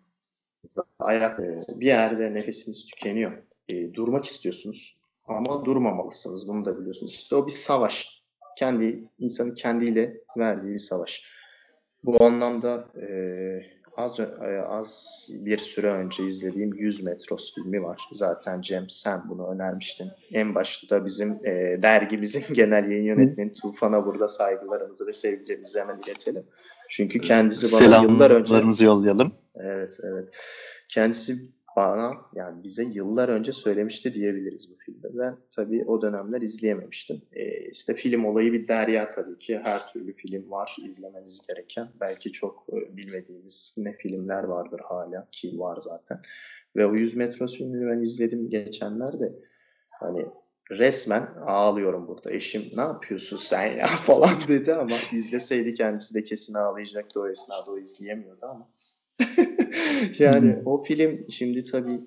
ayak 0.99 1.39
bir 1.81 1.87
yerde 1.87 2.35
nefesiniz 2.35 2.87
tükeniyor. 2.87 3.52
E, 3.73 3.95
durmak 3.95 4.25
istiyorsunuz 4.25 4.99
ama 5.27 5.65
durmamalısınız. 5.65 6.49
Bunu 6.49 6.65
da 6.65 6.81
biliyorsunuz. 6.81 7.13
İşte 7.13 7.37
o 7.37 7.47
bir 7.47 7.53
savaş. 7.53 8.23
Kendi 8.59 9.09
insanın 9.19 9.55
kendiyle 9.55 10.21
verdiği 10.37 10.73
bir 10.73 10.79
savaş. 10.79 11.25
Bu 12.05 12.25
anlamda 12.25 12.89
e, 13.01 13.09
az 13.97 14.21
e, 14.21 14.63
az 14.69 15.29
bir 15.33 15.59
süre 15.59 15.87
önce 15.87 16.27
izlediğim 16.27 16.75
100 16.75 17.03
Metros 17.03 17.55
filmi 17.55 17.83
var. 17.83 18.03
Zaten 18.13 18.61
Cem 18.61 18.91
sen 18.91 19.21
bunu 19.29 19.49
önermiştin. 19.55 20.09
En 20.33 20.55
başta 20.55 20.97
da 20.97 21.05
bizim 21.05 21.47
e, 21.47 21.83
dergimizin 21.83 22.55
genel 22.55 22.91
yayın 22.91 23.05
yönetmeni 23.05 23.53
Tufan'a 23.53 24.07
burada 24.07 24.29
saygılarımızı 24.29 25.07
ve 25.07 25.13
sevgilerimizi 25.13 25.81
hemen 25.81 25.99
iletelim. 26.07 26.45
Çünkü 26.89 27.19
kendisi 27.19 27.77
bana 27.77 28.03
yıllar 28.03 28.31
önce... 28.31 28.49
Selamlarımızı 28.49 28.85
yollayalım. 28.85 29.33
Evet, 29.55 29.99
evet. 30.03 30.29
Kendisi 30.89 31.37
bana 31.77 32.17
yani 32.35 32.63
bize 32.65 32.85
yıllar 32.85 33.29
önce 33.29 33.53
söylemişti 33.53 34.15
diyebiliriz 34.15 34.71
bu 34.71 34.77
filmi. 34.79 35.19
Ben 35.19 35.37
tabii 35.57 35.85
o 35.85 36.03
dönemler 36.03 36.41
izleyememiştim. 36.41 37.23
Ee, 37.33 37.71
işte 37.71 37.95
film 37.95 38.25
olayı 38.25 38.53
bir 38.53 38.69
derya 38.69 39.09
tabii 39.09 39.39
ki. 39.39 39.61
Her 39.65 39.93
türlü 39.93 40.13
film 40.13 40.51
var 40.51 40.77
izlememiz 40.89 41.47
gereken. 41.49 41.89
Belki 42.01 42.33
çok 42.33 42.67
e, 42.73 42.97
bilmediğimiz 42.97 43.75
ne 43.79 43.93
filmler 43.93 44.45
vardır 44.45 44.81
hala 44.85 45.29
ki 45.33 45.59
var 45.59 45.79
zaten. 45.81 46.21
Ve 46.77 46.87
o 46.87 46.95
100 46.95 47.17
Metros 47.17 47.59
filmini 47.59 47.91
ben 47.91 48.03
izledim 48.03 48.51
geçenlerde. 48.51 49.33
Hani 49.91 50.27
resmen 50.71 51.35
ağlıyorum 51.47 52.09
burada. 52.09 52.31
Eşim 52.31 52.63
ne 52.77 52.81
yapıyorsun 52.81 53.37
sen 53.37 53.67
ya 53.67 53.87
falan 54.07 54.37
dedi 54.49 54.75
ama 54.75 54.97
izleseydi 55.13 55.75
kendisi 55.75 56.15
de 56.15 56.25
kesin 56.25 56.55
ağlayacaktı 56.55 57.21
o 57.21 57.29
esnada 57.29 57.71
o 57.71 57.79
izleyemiyordu 57.79 58.47
ama. 58.47 58.69
yani 60.19 60.57
hmm. 60.57 60.67
o 60.67 60.83
film 60.83 61.31
şimdi 61.31 61.65
tabii 61.65 62.01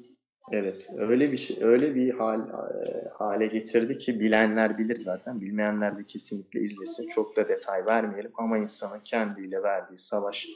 evet 0.51 0.89
öyle 0.97 1.31
bir 1.31 1.37
şey 1.37 1.57
öyle 1.61 1.95
bir 1.95 2.13
hal 2.13 2.39
e, 2.39 3.09
hale 3.13 3.47
getirdi 3.47 3.97
ki 3.97 4.19
bilenler 4.19 4.77
bilir 4.77 4.95
zaten 4.95 5.41
bilmeyenler 5.41 5.97
de 5.97 6.03
kesinlikle 6.03 6.61
izlesin. 6.61 7.07
Çok 7.09 7.35
da 7.35 7.47
detay 7.47 7.85
vermeyelim 7.85 8.31
ama 8.37 8.57
insanın 8.57 8.99
kendiyle 8.99 9.63
verdiği 9.63 9.97
savaş 9.97 10.47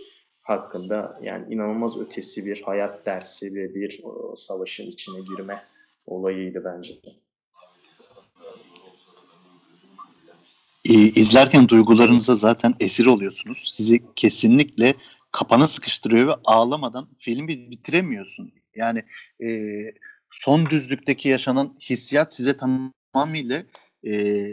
hakkında 0.42 1.20
yani 1.24 1.54
inanılmaz 1.54 2.02
ötesi 2.02 2.46
bir 2.46 2.62
hayat 2.62 3.06
dersi 3.06 3.56
ve 3.56 3.76
bir 3.76 4.02
o, 4.04 4.36
savaşın 4.36 4.88
içine 4.88 5.20
girme 5.20 5.64
olayıydı 6.06 6.64
bence 6.66 6.94
de. 6.94 7.10
İzlerken 11.16 11.68
duygularınıza 11.68 12.36
zaten 12.36 12.74
esir 12.80 13.06
oluyorsunuz. 13.06 13.70
Sizi 13.74 14.02
kesinlikle 14.16 14.96
kapana 15.32 15.68
sıkıştırıyor 15.68 16.28
ve 16.28 16.34
ağlamadan 16.46 17.10
filmi 17.20 17.72
bitiremiyorsun. 17.72 18.52
Yani 18.76 19.04
e, 19.44 19.48
son 20.32 20.70
düzlükteki 20.70 21.30
yaşanan 21.30 21.78
hissiyat 21.82 22.34
size 22.34 22.58
tamamıyla 22.58 23.64
e, 24.08 24.46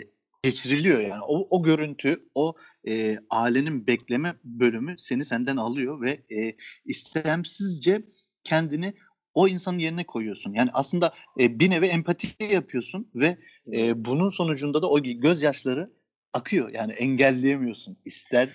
geçiriliyor 0.42 1.00
yani. 1.00 1.22
O, 1.28 1.58
o 1.58 1.62
görüntü, 1.62 2.28
o 2.34 2.54
e, 2.88 3.18
ailenin 3.30 3.86
bekleme 3.86 4.34
bölümü 4.44 4.94
seni 4.98 5.24
senden 5.24 5.56
alıyor 5.56 6.00
ve 6.00 6.10
e, 6.36 6.56
istemsizce 6.84 8.02
kendini 8.44 8.94
o 9.34 9.48
insanın 9.48 9.78
yerine 9.78 10.04
koyuyorsun. 10.04 10.54
Yani 10.54 10.70
aslında 10.72 11.14
e, 11.40 11.60
bir 11.60 11.70
nevi 11.70 11.86
empati 11.86 12.28
yapıyorsun 12.52 13.10
ve 13.14 13.38
e, 13.72 14.04
bunun 14.04 14.30
sonucunda 14.30 14.82
da 14.82 14.90
o 14.90 15.02
gözyaşları 15.02 15.90
akıyor. 16.32 16.70
Yani 16.74 16.92
engelleyemiyorsun. 16.92 17.96
İster 18.04 18.48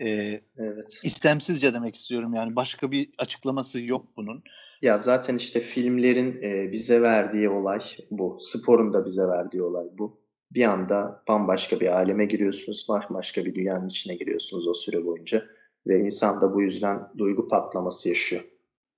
e, 0.00 0.40
evet. 0.58 1.00
istemsizce 1.02 1.74
demek 1.74 1.94
istiyorum 1.94 2.34
yani 2.34 2.56
başka 2.56 2.90
bir 2.90 3.08
açıklaması 3.18 3.80
yok 3.80 4.06
bunun. 4.16 4.42
Ya 4.82 4.98
zaten 4.98 5.36
işte 5.36 5.60
filmlerin 5.60 6.42
e, 6.42 6.72
bize 6.72 7.02
verdiği 7.02 7.48
olay 7.48 7.80
bu. 8.10 8.38
Sporun 8.40 8.92
da 8.92 9.06
bize 9.06 9.28
verdiği 9.28 9.62
olay 9.62 9.86
bu. 9.98 10.20
Bir 10.50 10.64
anda 10.64 11.22
bambaşka 11.28 11.80
bir 11.80 11.96
aleme 11.96 12.24
giriyorsunuz, 12.24 12.86
bambaşka 12.88 13.44
bir 13.44 13.54
dünyanın 13.54 13.88
içine 13.88 14.14
giriyorsunuz 14.14 14.68
o 14.68 14.74
süre 14.74 15.04
boyunca. 15.04 15.44
Ve 15.86 16.00
insan 16.00 16.40
da 16.40 16.54
bu 16.54 16.62
yüzden 16.62 17.08
duygu 17.18 17.48
patlaması 17.48 18.08
yaşıyor. 18.08 18.42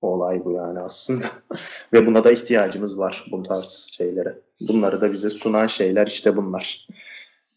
O 0.01 0.07
olay 0.07 0.45
bu 0.45 0.51
yani 0.51 0.79
aslında. 0.79 1.25
Ve 1.93 2.05
buna 2.07 2.23
da 2.23 2.31
ihtiyacımız 2.31 2.99
var 2.99 3.25
bu 3.31 3.43
tarz 3.43 3.91
şeylere. 3.97 4.41
Bunları 4.61 5.01
da 5.01 5.11
bize 5.11 5.29
sunan 5.29 5.67
şeyler 5.67 6.07
işte 6.07 6.37
bunlar. 6.37 6.87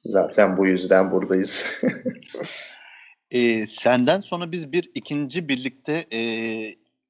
Zaten 0.04 0.56
bu 0.56 0.66
yüzden 0.66 1.10
buradayız. 1.10 1.82
e, 3.34 3.66
senden 3.66 4.20
sonra 4.20 4.52
biz 4.52 4.72
bir 4.72 4.90
ikinci 4.94 5.48
birlikte 5.48 6.06
e, 6.12 6.20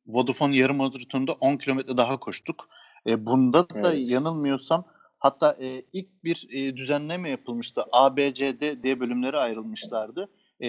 Vodafone 0.07 0.57
yarım 0.57 0.77
maratonunda 0.77 1.33
10 1.33 1.57
kilometre 1.57 1.97
daha 1.97 2.21
koştuk. 2.21 2.69
E, 3.07 3.27
bunda 3.27 3.69
da 3.69 3.95
evet. 3.95 4.11
yanılmıyorsam 4.11 4.85
hatta 5.19 5.57
e, 5.61 5.83
ilk 5.93 6.25
bir 6.25 6.49
e, 6.51 6.77
düzenleme 6.77 7.31
yapılmıştı. 7.31 7.85
A, 7.93 8.17
B, 8.17 8.35
C, 8.35 8.61
D 8.61 8.83
diye 8.83 9.01
bölümlere 9.01 9.39
ayrılmışlardı. 9.39 10.29
E, 10.61 10.69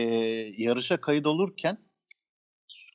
yarışa 0.58 0.98
kayıt 0.98 1.26
olurken 1.28 1.78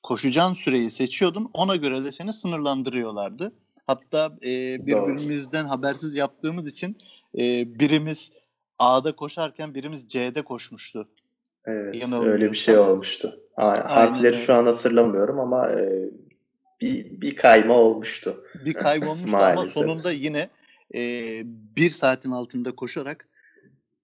koşacağın 0.03 0.55
süreyi 0.55 0.91
seçiyordun. 0.91 1.51
Ona 1.53 1.77
göre 1.77 2.05
de 2.05 2.13
seni 2.13 2.33
sınırlandırıyorlardı. 2.33 3.53
Hatta 3.87 4.37
e, 4.45 4.87
birbirimizden 4.87 5.65
Doğru. 5.65 5.71
habersiz 5.73 6.15
yaptığımız 6.15 6.69
için 6.69 6.99
e, 7.39 7.79
birimiz 7.79 8.33
A'da 8.79 9.17
koşarken 9.17 9.75
birimiz 9.75 10.09
C'de 10.09 10.43
koşmuştu. 10.43 11.09
Evet 11.67 12.13
öyle 12.25 12.53
bir 12.53 12.57
şey 12.57 12.79
olmuştu. 12.79 13.41
Ha, 13.57 13.85
harfleri 13.89 14.37
şu 14.37 14.55
an 14.55 14.67
hatırlamıyorum 14.67 15.41
ama 15.41 15.71
e, 15.71 16.11
bir, 16.81 17.21
bir 17.21 17.37
kayma 17.37 17.75
olmuştu. 17.75 18.45
Bir 18.65 18.75
kayma 18.75 19.11
olmuştu 19.11 19.37
ama 19.37 19.69
sonunda 19.69 20.13
yine 20.13 20.49
e, 20.95 21.23
bir 21.77 21.91
saatin 21.91 22.31
altında 22.31 22.77
koşarak 22.77 23.29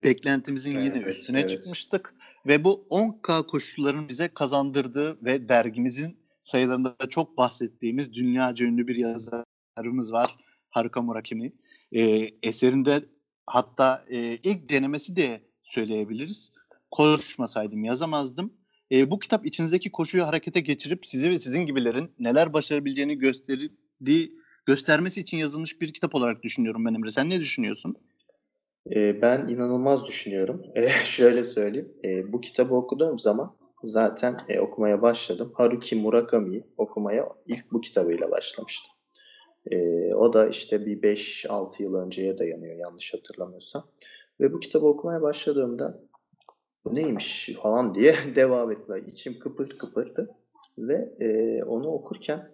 beklentimizin 0.05 0.77
evet, 0.77 0.97
yine 0.97 1.05
üstüne 1.05 1.41
evet. 1.41 1.51
çıkmıştık. 1.51 2.15
Ve 2.47 2.65
bu 2.65 2.87
10K 2.91 3.47
koşuların 3.47 4.09
bize 4.09 4.29
kazandırdığı 4.29 5.25
ve 5.25 5.49
dergimizin 5.49 6.19
sayılarında 6.43 6.99
da 7.01 7.09
çok 7.09 7.37
bahsettiğimiz 7.37 8.13
dünyaca 8.13 8.67
ünlü 8.67 8.87
bir 8.87 8.97
yazarımız 8.97 10.13
var. 10.13 10.37
Haruka 10.71 11.03
Murakami. 11.03 11.53
E, 11.93 12.31
eserinde 12.43 13.01
hatta 13.47 14.05
e, 14.09 14.19
ilk 14.19 14.69
denemesi 14.69 15.17
de 15.17 15.41
söyleyebiliriz 15.63 16.53
koşmasaydım 16.97 17.85
yazamazdım. 17.85 18.53
E, 18.93 19.11
bu 19.11 19.19
kitap 19.19 19.47
içinizdeki 19.47 19.93
koşuyu 19.93 20.27
harekete 20.27 20.61
geçirip 20.61 21.07
sizi 21.07 21.31
ve 21.31 21.39
sizin 21.39 21.67
gibilerin 21.67 22.11
neler 22.19 22.53
başarabileceğini 22.53 23.19
gösterdiği, 23.19 24.33
göstermesi 24.67 25.21
için 25.21 25.37
yazılmış 25.37 25.81
bir 25.81 25.93
kitap 25.93 26.15
olarak 26.15 26.43
düşünüyorum 26.43 26.85
ben 26.85 26.95
Emre. 26.95 27.11
Sen 27.11 27.31
ne 27.31 27.41
düşünüyorsun? 27.41 27.97
E, 28.95 29.23
ben 29.23 29.49
inanılmaz 29.49 30.07
düşünüyorum. 30.07 30.63
E, 30.75 30.89
şöyle 30.89 31.45
söyleyeyim. 31.45 31.93
E, 32.05 32.33
bu 32.33 32.41
kitabı 32.41 32.75
okuduğum 32.75 33.19
zaman 33.19 33.57
zaten 33.85 34.41
e, 34.49 34.61
okumaya 34.61 35.03
başladım. 35.03 35.53
Haruki 35.55 35.97
Murakami'yi 35.97 36.65
okumaya 36.77 37.29
ilk 37.47 37.73
bu 37.73 37.81
kitabıyla 37.81 38.31
başlamıştım. 38.31 38.93
E, 39.71 39.79
o 40.15 40.33
da 40.33 40.49
işte 40.49 40.87
bir 40.87 41.03
5-6 41.03 41.83
yıl 41.83 41.95
önceye 41.95 42.39
dayanıyor 42.39 42.77
yanlış 42.77 43.15
hatırlamıyorsam. 43.15 43.87
Ve 44.41 44.53
bu 44.53 44.61
kitabı 44.61 44.87
okumaya 44.87 45.23
başladığımda 45.23 46.01
bu 46.87 46.95
neymiş 46.95 47.51
falan 47.63 47.95
diye 47.95 48.15
devam 48.35 48.73
etme. 48.73 49.01
İçim 49.07 49.39
kıpır 49.39 49.79
kıpırdı. 49.79 50.35
Ve 50.79 51.13
e, 51.21 51.63
onu 51.65 51.89
okurken 51.89 52.49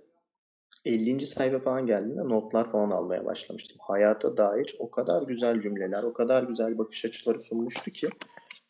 50. 0.85 1.27
sayfa 1.27 1.59
falan 1.59 1.87
geldiğinde 1.87 2.25
notlar 2.25 2.73
falan 2.73 2.91
almaya 2.91 3.25
başlamıştım. 3.25 3.77
Hayata 3.81 4.37
dair 4.37 4.77
o 4.79 4.91
kadar 4.91 5.23
güzel 5.23 5.61
cümleler, 5.61 6.03
o 6.03 6.13
kadar 6.13 6.43
güzel 6.43 6.79
bakış 6.79 7.05
açıları 7.05 7.41
sunmuştu 7.41 7.91
ki 7.91 8.09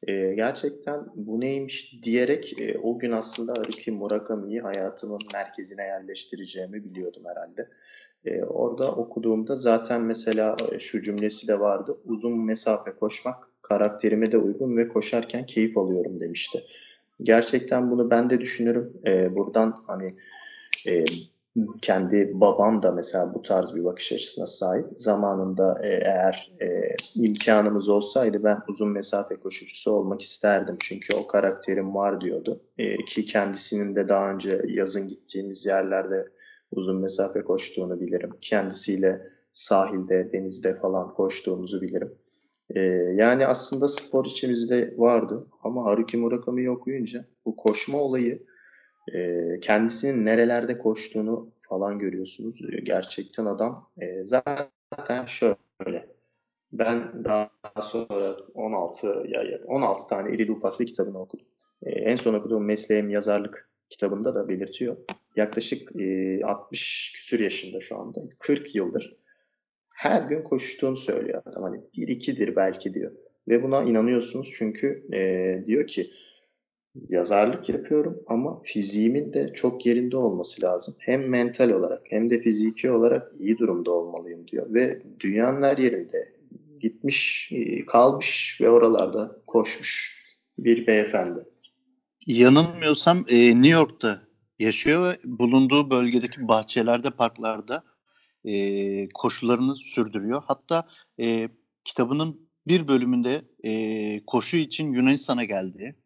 e, 0.02 0.34
gerçekten 0.34 1.06
bu 1.14 1.40
neymiş 1.40 2.02
diyerek 2.02 2.60
e, 2.60 2.78
o 2.78 2.98
gün 2.98 3.12
aslında 3.12 3.52
Haruki 3.52 3.90
Murakami'yi 3.90 4.60
hayatımın 4.60 5.20
merkezine 5.32 5.82
yerleştireceğimi 5.82 6.84
biliyordum 6.84 7.22
herhalde. 7.26 7.68
E, 8.24 8.44
orada 8.44 8.92
okuduğumda 8.92 9.56
zaten 9.56 10.02
mesela 10.02 10.56
e, 10.72 10.78
şu 10.78 11.02
cümlesi 11.02 11.48
de 11.48 11.60
vardı. 11.60 11.98
Uzun 12.04 12.44
mesafe 12.44 12.90
koşmak 12.90 13.51
karakterime 13.62 14.32
de 14.32 14.38
uygun 14.38 14.76
ve 14.76 14.88
koşarken 14.88 15.46
keyif 15.46 15.78
alıyorum 15.78 16.20
demişti. 16.20 16.64
Gerçekten 17.22 17.90
bunu 17.90 18.10
ben 18.10 18.30
de 18.30 18.40
düşünürüm. 18.40 18.92
E, 19.06 19.36
buradan 19.36 19.82
hani 19.86 20.14
e, 20.86 21.04
kendi 21.82 22.30
babam 22.34 22.82
da 22.82 22.92
mesela 22.92 23.34
bu 23.34 23.42
tarz 23.42 23.74
bir 23.74 23.84
bakış 23.84 24.12
açısına 24.12 24.46
sahip. 24.46 24.86
Zamanında 24.96 25.80
e, 25.82 25.88
eğer 25.88 26.52
e, 26.60 26.96
imkanımız 27.14 27.88
olsaydı 27.88 28.44
ben 28.44 28.58
uzun 28.68 28.90
mesafe 28.90 29.36
koşucusu 29.36 29.92
olmak 29.92 30.22
isterdim. 30.22 30.76
Çünkü 30.80 31.16
o 31.16 31.26
karakterim 31.26 31.94
var 31.94 32.20
diyordu. 32.20 32.60
E, 32.78 32.96
ki 32.96 33.24
kendisinin 33.24 33.94
de 33.96 34.08
daha 34.08 34.32
önce 34.32 34.62
yazın 34.68 35.08
gittiğimiz 35.08 35.66
yerlerde 35.66 36.28
uzun 36.72 37.00
mesafe 37.00 37.42
koştuğunu 37.42 38.00
bilirim. 38.00 38.30
Kendisiyle 38.40 39.22
sahilde, 39.52 40.32
denizde 40.32 40.74
falan 40.74 41.14
koştuğumuzu 41.14 41.82
bilirim. 41.82 42.14
Ee, 42.74 42.80
yani 43.14 43.46
aslında 43.46 43.88
spor 43.88 44.24
içimizde 44.24 44.94
vardı 44.96 45.46
ama 45.62 45.84
Haruki 45.84 46.16
Murakami'yi 46.16 46.70
okuyunca 46.70 47.24
bu 47.46 47.56
koşma 47.56 47.98
olayı 47.98 48.42
e, 49.14 49.38
kendisinin 49.60 50.26
nerelerde 50.26 50.78
koştuğunu 50.78 51.50
falan 51.60 51.98
görüyorsunuz. 51.98 52.58
Gerçekten 52.82 53.46
adam 53.46 53.90
e, 54.00 54.24
zaten 54.24 55.26
şöyle 55.26 56.06
ben 56.72 57.24
daha 57.24 57.50
sonra 57.82 58.36
16 58.54 59.24
ya 59.28 59.42
16 59.66 60.08
tane 60.08 60.34
irili 60.34 60.52
ufaklı 60.52 60.84
kitabını 60.84 61.20
okudum. 61.20 61.46
E, 61.82 61.90
en 61.90 62.16
son 62.16 62.34
okuduğum 62.34 62.64
mesleğim 62.64 63.10
yazarlık 63.10 63.68
kitabında 63.90 64.34
da 64.34 64.48
belirtiyor. 64.48 64.96
Yaklaşık 65.36 66.00
e, 66.00 66.40
60 66.44 67.12
küsür 67.14 67.40
yaşında 67.40 67.80
şu 67.80 67.98
anda. 67.98 68.20
40 68.38 68.74
yıldır 68.74 69.21
her 70.02 70.22
gün 70.22 70.42
koştuğunu 70.42 70.96
söylüyor 70.96 71.42
adam. 71.46 71.62
Hani 71.62 71.80
bir 71.96 72.08
ikidir 72.08 72.56
belki 72.56 72.94
diyor. 72.94 73.12
Ve 73.48 73.62
buna 73.62 73.82
inanıyorsunuz 73.82 74.52
çünkü 74.56 75.06
e, 75.12 75.62
diyor 75.66 75.86
ki 75.86 76.10
yazarlık 77.08 77.68
yapıyorum 77.68 78.22
ama 78.26 78.62
fiziğimin 78.62 79.32
de 79.32 79.52
çok 79.52 79.86
yerinde 79.86 80.16
olması 80.16 80.62
lazım. 80.62 80.94
Hem 80.98 81.28
mental 81.28 81.70
olarak 81.70 82.02
hem 82.04 82.30
de 82.30 82.40
fiziki 82.40 82.90
olarak 82.90 83.32
iyi 83.38 83.58
durumda 83.58 83.90
olmalıyım 83.90 84.48
diyor. 84.48 84.74
Ve 84.74 85.02
dünyanın 85.20 85.62
her 85.62 85.78
yerinde 85.78 86.32
gitmiş, 86.80 87.52
kalmış 87.86 88.58
ve 88.60 88.70
oralarda 88.70 89.36
koşmuş 89.46 90.18
bir 90.58 90.86
beyefendi. 90.86 91.40
Yanılmıyorsam 92.26 93.24
e, 93.28 93.54
New 93.54 93.68
York'ta 93.68 94.22
yaşıyor 94.58 95.04
ve 95.04 95.18
bulunduğu 95.24 95.90
bölgedeki 95.90 96.48
bahçelerde, 96.48 97.10
parklarda 97.10 97.91
e, 98.44 99.08
koşularını 99.08 99.76
sürdürüyor. 99.76 100.42
Hatta 100.46 100.86
e, 101.20 101.48
kitabının 101.84 102.48
bir 102.66 102.88
bölümünde 102.88 103.42
e, 103.64 104.24
koşu 104.26 104.56
için 104.56 104.92
Yunanistan'a 104.92 105.44
geldi. 105.44 105.96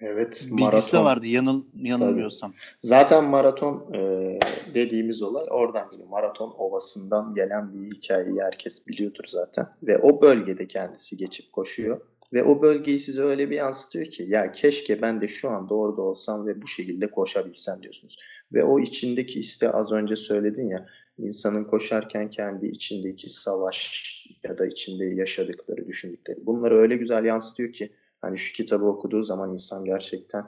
Evet. 0.00 0.44
Bilgisi 0.44 0.64
maraton. 0.64 1.00
de 1.00 1.04
vardı 1.04 1.26
yanıl, 1.26 1.64
yanılmıyorsam. 1.74 2.50
Tabii. 2.50 2.60
Zaten 2.80 3.24
maraton 3.24 3.94
e, 3.94 3.98
dediğimiz 4.74 5.22
olay 5.22 5.46
oradan 5.50 5.90
geliyor. 5.90 6.08
Maraton 6.08 6.54
ovasından 6.58 7.34
gelen 7.34 7.74
bir 7.74 7.96
hikayeyi 7.96 8.40
herkes 8.40 8.86
biliyordur 8.86 9.24
zaten. 9.28 9.66
Ve 9.82 9.98
o 9.98 10.22
bölgede 10.22 10.66
kendisi 10.68 11.16
geçip 11.16 11.52
koşuyor. 11.52 12.00
Ve 12.32 12.44
o 12.44 12.62
bölgeyi 12.62 12.98
size 12.98 13.22
öyle 13.22 13.50
bir 13.50 13.56
yansıtıyor 13.56 14.06
ki 14.06 14.24
ya 14.28 14.52
keşke 14.52 15.02
ben 15.02 15.20
de 15.20 15.28
şu 15.28 15.50
anda 15.50 15.74
orada 15.74 16.02
olsam 16.02 16.46
ve 16.46 16.62
bu 16.62 16.66
şekilde 16.66 17.10
koşabilsem 17.10 17.82
diyorsunuz. 17.82 18.16
Ve 18.52 18.64
o 18.64 18.80
içindeki 18.80 19.40
iste 19.40 19.70
az 19.70 19.92
önce 19.92 20.16
söyledin 20.16 20.68
ya 20.68 20.86
insanın 21.18 21.64
koşarken 21.64 22.30
kendi 22.30 22.66
içindeki 22.66 23.28
savaş 23.28 24.08
ya 24.44 24.58
da 24.58 24.66
içinde 24.66 25.04
yaşadıkları, 25.04 25.86
düşündükleri 25.86 26.46
bunları 26.46 26.78
öyle 26.78 26.96
güzel 26.96 27.24
yansıtıyor 27.24 27.72
ki 27.72 27.90
hani 28.20 28.38
şu 28.38 28.52
kitabı 28.52 28.84
okuduğu 28.84 29.22
zaman 29.22 29.52
insan 29.52 29.84
gerçekten 29.84 30.44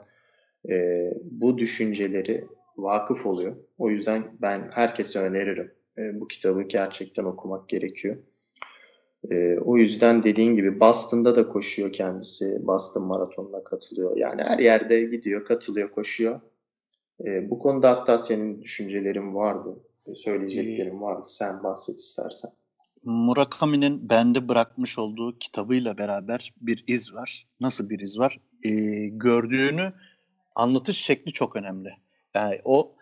e, 0.69 1.07
bu 1.23 1.57
düşünceleri 1.57 2.45
vakıf 2.77 3.25
oluyor. 3.25 3.55
O 3.77 3.89
yüzden 3.89 4.23
ben 4.41 4.69
herkese 4.71 5.19
öneririm. 5.19 5.71
E, 5.97 6.19
bu 6.19 6.27
kitabı 6.27 6.61
gerçekten 6.61 7.23
okumak 7.23 7.69
gerekiyor. 7.69 8.17
E, 9.31 9.57
o 9.59 9.77
yüzden 9.77 10.23
dediğin 10.23 10.55
gibi 10.55 10.79
Boston'da 10.79 11.35
da 11.35 11.47
koşuyor 11.47 11.93
kendisi. 11.93 12.67
Boston 12.67 13.03
Maratonu'na 13.03 13.63
katılıyor. 13.63 14.17
Yani 14.17 14.43
her 14.43 14.59
yerde 14.59 15.01
gidiyor, 15.01 15.45
katılıyor, 15.45 15.91
koşuyor. 15.91 16.39
E, 17.25 17.49
bu 17.49 17.59
konuda 17.59 17.91
hatta 17.91 18.17
senin 18.17 18.61
düşüncelerin 18.61 19.35
vardı. 19.35 19.79
Söyleyeceklerim 20.15 21.01
vardı. 21.01 21.25
Sen 21.27 21.63
bahset 21.63 21.99
istersen. 21.99 22.51
Murakami'nin 23.03 24.09
bende 24.09 24.47
bırakmış 24.47 24.99
olduğu 24.99 25.39
kitabıyla 25.39 25.97
beraber 25.97 26.53
bir 26.61 26.83
iz 26.87 27.13
var. 27.13 27.47
Nasıl 27.59 27.89
bir 27.89 27.99
iz 27.99 28.19
var? 28.19 28.39
Ee, 28.63 28.69
gördüğünü 29.07 29.93
anlatış 30.55 30.97
şekli 30.97 31.31
çok 31.31 31.55
önemli. 31.55 31.89
Yani 32.35 32.59
o 32.63 32.95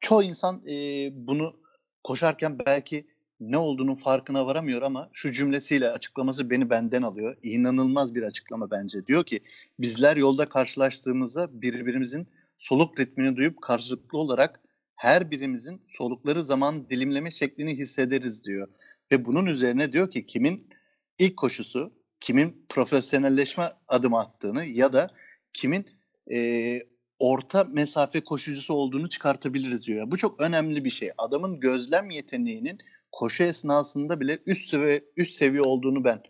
çoğu 0.00 0.22
insan 0.22 0.62
e, 0.68 1.08
bunu 1.12 1.56
koşarken 2.04 2.58
belki 2.66 3.06
ne 3.40 3.58
olduğunun 3.58 3.94
farkına 3.94 4.46
varamıyor 4.46 4.82
ama 4.82 5.10
şu 5.12 5.32
cümlesiyle 5.32 5.90
açıklaması 5.90 6.50
beni 6.50 6.70
benden 6.70 7.02
alıyor. 7.02 7.36
İnanılmaz 7.42 8.14
bir 8.14 8.22
açıklama 8.22 8.70
bence. 8.70 9.06
Diyor 9.06 9.24
ki 9.24 9.40
bizler 9.78 10.16
yolda 10.16 10.46
karşılaştığımızda 10.46 11.62
birbirimizin 11.62 12.28
soluk 12.58 13.00
ritmini 13.00 13.36
duyup 13.36 13.62
karşılıklı 13.62 14.18
olarak 14.18 14.60
her 14.96 15.30
birimizin 15.30 15.82
solukları 15.86 16.44
zaman 16.44 16.90
dilimleme 16.90 17.30
şeklini 17.30 17.76
hissederiz 17.76 18.44
diyor. 18.44 18.68
Ve 19.12 19.24
bunun 19.24 19.46
üzerine 19.46 19.92
diyor 19.92 20.10
ki 20.10 20.26
kimin 20.26 20.70
ilk 21.18 21.36
koşusu, 21.36 21.92
kimin 22.20 22.66
profesyonelleşme 22.68 23.70
adımı 23.88 24.18
attığını 24.18 24.64
ya 24.64 24.92
da 24.92 25.10
kimin 25.52 25.86
e, 26.32 26.80
orta 27.18 27.64
mesafe 27.64 28.20
koşucusu 28.20 28.74
olduğunu 28.74 29.08
çıkartabiliriz 29.08 29.86
diyor. 29.86 30.10
Bu 30.10 30.16
çok 30.16 30.40
önemli 30.40 30.84
bir 30.84 30.90
şey. 30.90 31.10
Adamın 31.18 31.60
gözlem 31.60 32.10
yeteneğinin 32.10 32.78
koşu 33.12 33.44
esnasında 33.44 34.20
bile 34.20 34.38
üst 34.46 34.70
seviye 34.70 35.04
üst 35.16 35.34
seviye 35.34 35.62
olduğunu 35.62 36.04
ben 36.04 36.22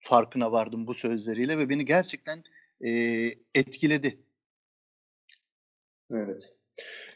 farkına 0.00 0.52
vardım 0.52 0.86
bu 0.86 0.94
sözleriyle 0.94 1.58
ve 1.58 1.68
beni 1.68 1.84
gerçekten 1.84 2.44
e, 2.84 2.90
etkiledi. 3.54 4.18
Evet. 6.10 6.56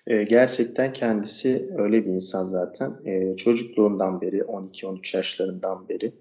E, 0.07 0.23
gerçekten 0.25 0.93
kendisi 0.93 1.71
öyle 1.79 2.05
bir 2.05 2.11
insan 2.11 2.47
zaten. 2.47 2.97
E, 3.05 3.37
çocukluğundan 3.37 4.21
beri, 4.21 4.39
12-13 4.39 5.17
yaşlarından 5.17 5.89
beri 5.89 6.13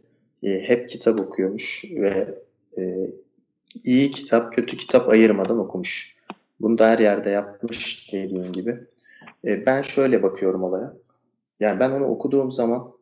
e, 0.43 0.59
hep 0.59 0.89
kitap 0.89 1.19
okuyormuş 1.19 1.83
ve 1.95 2.39
e, 2.77 3.11
iyi 3.83 4.11
kitap, 4.11 4.53
kötü 4.53 4.77
kitap 4.77 5.09
ayırmadan 5.09 5.59
okumuş. 5.59 6.15
Bunu 6.61 6.77
da 6.77 6.89
her 6.89 6.99
yerde 6.99 7.29
yapmış 7.29 8.09
dediğim 8.11 8.53
gibi. 8.53 8.79
E, 9.45 9.65
ben 9.65 9.81
şöyle 9.81 10.23
bakıyorum 10.23 10.63
olaya. 10.63 10.93
Yani 11.59 11.79
ben 11.79 11.91
onu 11.91 12.05
okuduğum 12.05 12.51
zaman 12.51 12.93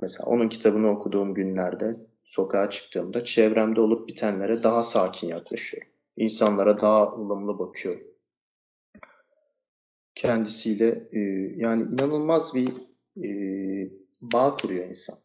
mesela 0.00 0.26
onun 0.26 0.48
kitabını 0.48 0.90
okuduğum 0.90 1.34
günlerde 1.34 1.96
sokağa 2.24 2.70
çıktığımda 2.70 3.24
çevremde 3.24 3.80
olup 3.80 4.08
bitenlere 4.08 4.62
daha 4.62 4.82
sakin 4.82 5.28
yaklaşıyorum. 5.28 5.88
İnsanlara 6.16 6.80
daha 6.80 7.12
ılımlı 7.12 7.58
bakıyorum 7.58 8.15
kendisiyle 10.16 11.08
e, 11.12 11.20
yani 11.56 11.82
inanılmaz 11.94 12.54
bir 12.54 12.68
e, 13.24 13.28
bağ 14.20 14.56
kuruyor 14.56 14.88
insan. 14.88 15.16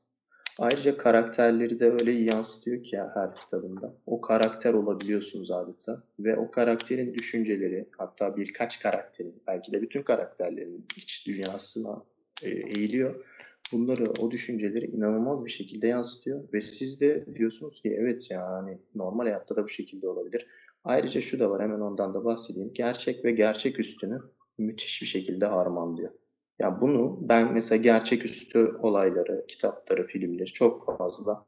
Ayrıca 0.60 0.98
karakterleri 0.98 1.80
de 1.80 1.92
öyle 1.92 2.12
yansıtıyor 2.12 2.84
ki 2.84 2.98
her 2.98 3.36
kitabında. 3.36 3.94
O 4.06 4.22
karakter 4.22 4.74
olabiliyorsunuz 4.74 5.52
adeta 5.52 6.04
ve 6.20 6.38
o 6.38 6.52
karakterin 6.52 7.14
düşünceleri 7.14 7.90
hatta 7.98 8.38
birkaç 8.38 8.80
karakterin 8.80 9.44
belki 9.48 9.72
de 9.72 9.82
bütün 9.82 10.04
karakterlerin 10.04 10.86
iç 10.98 11.28
dünyasına 11.28 12.04
e, 12.44 12.50
eğiliyor. 12.50 13.26
Bunları, 13.72 14.04
o 14.22 14.32
düşünceleri 14.32 14.86
inanılmaz 14.86 15.46
bir 15.46 15.50
şekilde 15.50 15.88
yansıtıyor 15.88 16.54
ve 16.54 16.62
siz 16.62 17.02
de 17.02 17.26
diyorsunuz 17.36 17.82
ki 17.82 17.96
evet 18.00 18.32
yani 18.32 18.78
normal 18.96 19.24
hayatta 19.24 19.56
da 19.56 19.64
bu 19.64 19.70
şekilde 19.70 20.08
olabilir. 20.08 20.48
Ayrıca 20.84 21.22
şu 21.22 21.40
da 21.40 21.50
var 21.50 21.62
hemen 21.62 21.80
ondan 21.80 22.14
da 22.14 22.26
bahsedeyim. 22.26 22.72
Gerçek 22.74 23.26
ve 23.26 23.32
gerçek 23.32 23.80
üstünü 23.80 24.20
müthiş 24.58 25.02
bir 25.02 25.08
şekilde 25.08 25.46
harmanlıyor. 25.46 26.12
Ya 26.60 26.82
bunu 26.82 27.20
ben 27.22 27.54
mesela 27.54 27.82
gerçeküstü 27.82 28.76
olayları, 28.80 29.46
kitapları, 29.48 30.08
filmleri 30.08 30.46
çok 30.46 30.98
fazla 30.98 31.46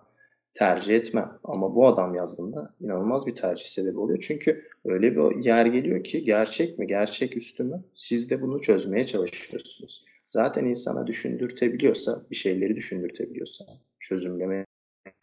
tercih 0.54 0.96
etmem. 0.96 1.40
Ama 1.44 1.76
bu 1.76 1.88
adam 1.88 2.16
yazdığında 2.16 2.74
inanılmaz 2.82 3.28
bir 3.28 3.36
tercih 3.36 3.66
sebebi 3.66 4.00
oluyor. 4.00 4.20
Çünkü 4.28 4.64
öyle 4.86 5.16
bir 5.16 5.46
yer 5.46 5.66
geliyor 5.66 6.04
ki 6.04 6.24
gerçek 6.24 6.80
mi, 6.80 6.88
gerçek 6.88 7.38
üstü 7.38 7.64
mü? 7.64 7.84
Siz 7.96 8.30
de 8.30 8.42
bunu 8.42 8.62
çözmeye 8.62 9.06
çalışıyorsunuz. 9.06 10.06
Zaten 10.26 10.66
insana 10.66 11.08
düşündürtebiliyorsa, 11.08 12.24
bir 12.32 12.36
şeyleri 12.36 12.76
düşündürtebiliyorsa, 12.76 13.66
çözümlemeye 14.00 14.66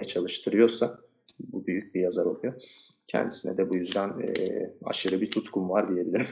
çalıştırıyorsa 0.07 0.99
bu 1.40 1.66
büyük 1.66 1.95
bir 1.95 2.01
yazar 2.01 2.27
oluyor. 2.27 2.55
Kendisine 3.07 3.57
de 3.57 3.71
bu 3.71 3.77
yüzden 3.77 4.09
e, 4.09 4.27
aşırı 4.85 5.21
bir 5.21 5.31
tutkum 5.31 5.71
var 5.71 5.88
diyebilirim 5.88 6.27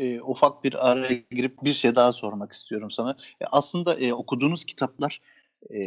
e, 0.00 0.20
ufak 0.20 0.64
bir 0.64 0.90
araya 0.90 1.22
girip 1.30 1.64
bir 1.64 1.72
şey 1.72 1.94
daha 1.94 2.12
sormak 2.12 2.52
istiyorum 2.52 2.90
sana. 2.90 3.10
E, 3.40 3.44
aslında 3.44 3.94
e, 3.94 4.12
okuduğunuz 4.12 4.64
kitaplar 4.64 5.20
e, 5.70 5.80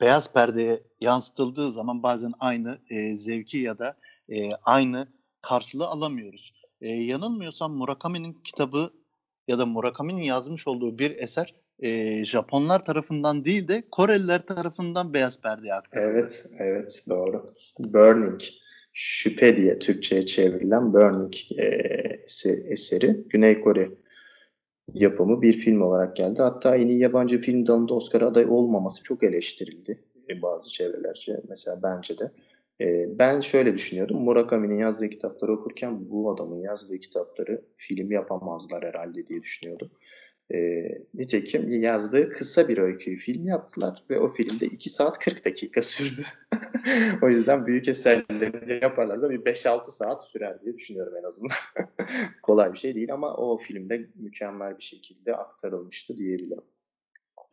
beyaz 0.00 0.32
perdeye 0.32 0.82
yansıtıldığı 1.00 1.72
zaman 1.72 2.02
bazen 2.02 2.32
aynı 2.40 2.78
e, 2.90 3.16
zevki 3.16 3.58
ya 3.58 3.78
da 3.78 3.96
e, 4.28 4.50
aynı 4.54 5.08
karşılığı 5.42 5.86
alamıyoruz. 5.86 6.52
E, 6.80 6.88
yanılmıyorsam 6.92 7.72
Murakami'nin 7.72 8.32
kitabı 8.32 8.90
ya 9.48 9.58
da 9.58 9.66
Murakami'nin 9.66 10.22
yazmış 10.22 10.68
olduğu 10.68 10.98
bir 10.98 11.10
eser 11.10 11.54
e, 11.80 12.24
Japonlar 12.24 12.84
tarafından 12.84 13.44
değil 13.44 13.68
de 13.68 13.84
Koreliler 13.90 14.46
tarafından 14.46 15.14
beyaz 15.14 15.40
perdeye 15.40 15.74
aktarıldı. 15.74 16.10
Evet, 16.10 16.46
evet 16.58 17.04
doğru. 17.08 17.54
Burning 17.78 18.40
Şüphe 18.92 19.56
diye 19.56 19.78
Türkçe'ye 19.78 20.26
çevrilen 20.26 20.92
Burning 20.92 21.34
e, 21.58 21.64
eseri 22.68 23.24
Güney 23.28 23.60
Kore 23.60 23.90
yapımı 24.94 25.42
bir 25.42 25.60
film 25.60 25.82
olarak 25.82 26.16
geldi. 26.16 26.42
Hatta 26.42 26.76
en 26.76 26.88
iyi 26.88 26.98
yabancı 26.98 27.40
film 27.40 27.66
dalında 27.66 27.94
Oscar 27.94 28.22
aday 28.22 28.46
olmaması 28.48 29.02
çok 29.02 29.22
eleştirildi 29.22 29.98
e, 30.30 30.42
bazı 30.42 30.70
çevrelerce. 30.70 31.40
Mesela 31.48 31.80
bence 31.82 32.18
de. 32.18 32.30
E, 32.80 33.18
ben 33.18 33.40
şöyle 33.40 33.74
düşünüyordum. 33.74 34.20
Murakami'nin 34.22 34.78
yazdığı 34.78 35.08
kitapları 35.08 35.52
okurken 35.52 36.10
bu 36.10 36.30
adamın 36.30 36.60
yazdığı 36.60 36.98
kitapları 36.98 37.62
film 37.76 38.12
yapamazlar 38.12 38.84
herhalde 38.84 39.26
diye 39.26 39.42
düşünüyordum. 39.42 39.90
E, 40.54 40.88
nitekim 41.14 41.80
yazdığı 41.82 42.32
kısa 42.32 42.68
bir 42.68 42.78
öyküyü 42.78 43.16
film 43.16 43.46
yaptılar 43.46 44.04
ve 44.10 44.18
o 44.18 44.28
filmde 44.28 44.66
2 44.66 44.90
saat 44.90 45.18
40 45.18 45.44
dakika 45.44 45.82
sürdü. 45.82 46.22
o 47.22 47.28
yüzden 47.28 47.66
büyük 47.66 47.88
eserlerini 47.88 48.82
yaparlarsa 48.82 49.30
bir 49.30 49.40
5-6 49.40 49.90
saat 49.90 50.28
sürer 50.28 50.62
diye 50.62 50.74
düşünüyorum 50.74 51.16
en 51.16 51.22
azından. 51.22 51.56
Kolay 52.42 52.72
bir 52.72 52.78
şey 52.78 52.94
değil 52.94 53.12
ama 53.12 53.36
o 53.36 53.56
filmde 53.56 54.06
mükemmel 54.14 54.78
bir 54.78 54.82
şekilde 54.82 55.36
aktarılmıştı 55.36 56.16
diyebilirim. 56.16 56.64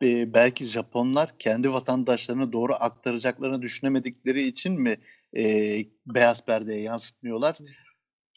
Ee, 0.02 0.34
belki 0.34 0.64
Japonlar 0.64 1.38
kendi 1.38 1.72
vatandaşlarına 1.72 2.52
doğru 2.52 2.74
aktaracaklarını 2.74 3.62
düşünemedikleri 3.62 4.42
için 4.42 4.80
mi 4.80 4.96
e, 5.36 5.42
beyaz 6.06 6.44
perdeye 6.44 6.80
yansıtmıyorlar? 6.80 7.58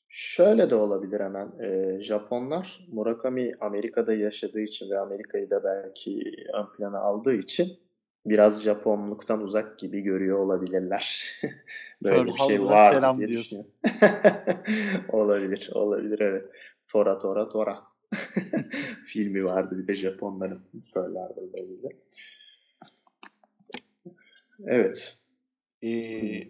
Şöyle 0.10 0.70
de 0.70 0.76
olabilir 0.76 1.20
hemen. 1.20 1.52
E, 1.60 2.02
Japonlar 2.02 2.88
Murakami 2.92 3.56
Amerika'da 3.62 4.14
yaşadığı 4.14 4.62
için 4.62 4.90
ve 4.90 5.00
Amerika'yı 5.00 5.50
da 5.50 5.64
belki 5.64 6.36
ön 6.54 6.66
plana 6.78 7.00
aldığı 7.00 7.34
için 7.34 7.80
biraz 8.26 8.64
Japonluktan 8.64 9.42
uzak 9.42 9.80
gibi 9.80 10.02
görüyor 10.02 10.40
olabilirler. 10.40 11.24
Böyle 12.04 12.16
Pearl 12.16 12.28
bir 12.28 12.34
şey 12.34 12.62
var 12.64 12.92
selam 12.94 13.18
diye 13.18 13.28
diyorsun. 13.28 13.68
olabilir, 15.10 15.70
olabilir 15.74 16.20
evet. 16.20 16.46
Tora 16.92 17.20
Tora 17.20 17.50
Tora. 17.50 17.84
Filmi 19.06 19.46
vardı 19.46 19.78
bir 19.78 19.88
de 19.88 19.96
Japonların 19.96 20.62
Pearl 20.94 21.16
Harbor'da 21.16 21.90
Evet. 24.68 25.22
Ee, 25.84 26.42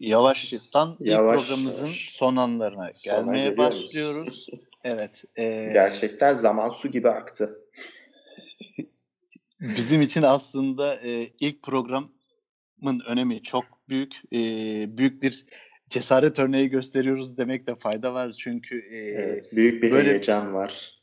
yavaştan 0.00 0.96
ilk 1.00 1.08
yavaş, 1.08 1.40
programımızın 1.40 1.86
yavaş. 1.86 2.10
son 2.10 2.36
anlarına 2.36 2.90
Sona 2.94 3.16
gelmeye 3.16 3.56
başlıyoruz. 3.56 4.46
evet. 4.84 5.24
E, 5.36 5.70
Gerçekten 5.72 6.34
zaman 6.34 6.70
su 6.70 6.88
gibi 6.90 7.08
aktı. 7.08 7.58
Bizim 9.60 10.02
için 10.02 10.22
aslında 10.22 10.96
e, 10.96 11.28
ilk 11.40 11.62
programın 11.62 13.00
önemi 13.06 13.42
çok 13.42 13.64
büyük. 13.88 14.22
E, 14.32 14.38
büyük 14.98 15.22
bir 15.22 15.46
cesaret 15.88 16.38
örneği 16.38 16.68
gösteriyoruz 16.68 17.38
demekte 17.38 17.74
fayda 17.74 18.14
var. 18.14 18.32
Çünkü 18.32 18.78
e, 18.90 18.96
evet, 18.96 19.48
büyük 19.52 19.82
bir 19.82 19.90
böyle, 19.90 20.10
heyecan 20.10 20.54
var. 20.54 21.00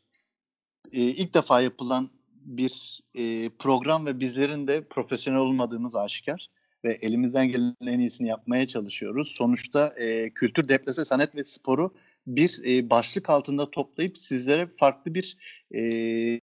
E, 0.91 1.01
ilk 1.01 1.33
defa 1.33 1.61
yapılan 1.61 2.09
bir 2.45 3.01
e, 3.15 3.49
program 3.49 4.05
ve 4.05 4.19
bizlerin 4.19 4.67
de 4.67 4.83
profesyonel 4.83 5.39
olmadığımız 5.39 5.95
aşikar 5.95 6.47
ve 6.85 6.93
elimizden 7.01 7.47
gelen 7.47 7.75
en 7.87 7.99
iyisini 7.99 8.27
yapmaya 8.27 8.67
çalışıyoruz. 8.67 9.27
Sonuçta 9.27 9.87
e, 9.87 10.29
kültür, 10.29 10.67
deplase, 10.67 11.05
sanat 11.05 11.35
ve 11.35 11.43
sporu 11.43 11.93
bir 12.27 12.61
e, 12.65 12.89
başlık 12.89 13.29
altında 13.29 13.71
toplayıp 13.71 14.17
sizlere 14.17 14.67
farklı 14.67 15.15
bir 15.15 15.37
e, 15.71 15.81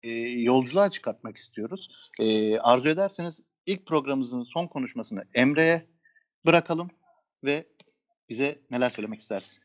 e, 0.03 0.11
yolculuğa 0.40 0.90
çıkartmak 0.90 1.37
istiyoruz. 1.37 1.88
E, 2.21 2.59
arzu 2.59 2.88
ederseniz 2.88 3.40
ilk 3.66 3.87
programımızın 3.87 4.43
son 4.43 4.66
konuşmasını 4.66 5.25
Emre'ye 5.35 5.87
bırakalım 6.47 6.90
ve 7.45 7.66
bize 8.29 8.59
neler 8.71 8.90
söylemek 8.90 9.21
istersin? 9.21 9.64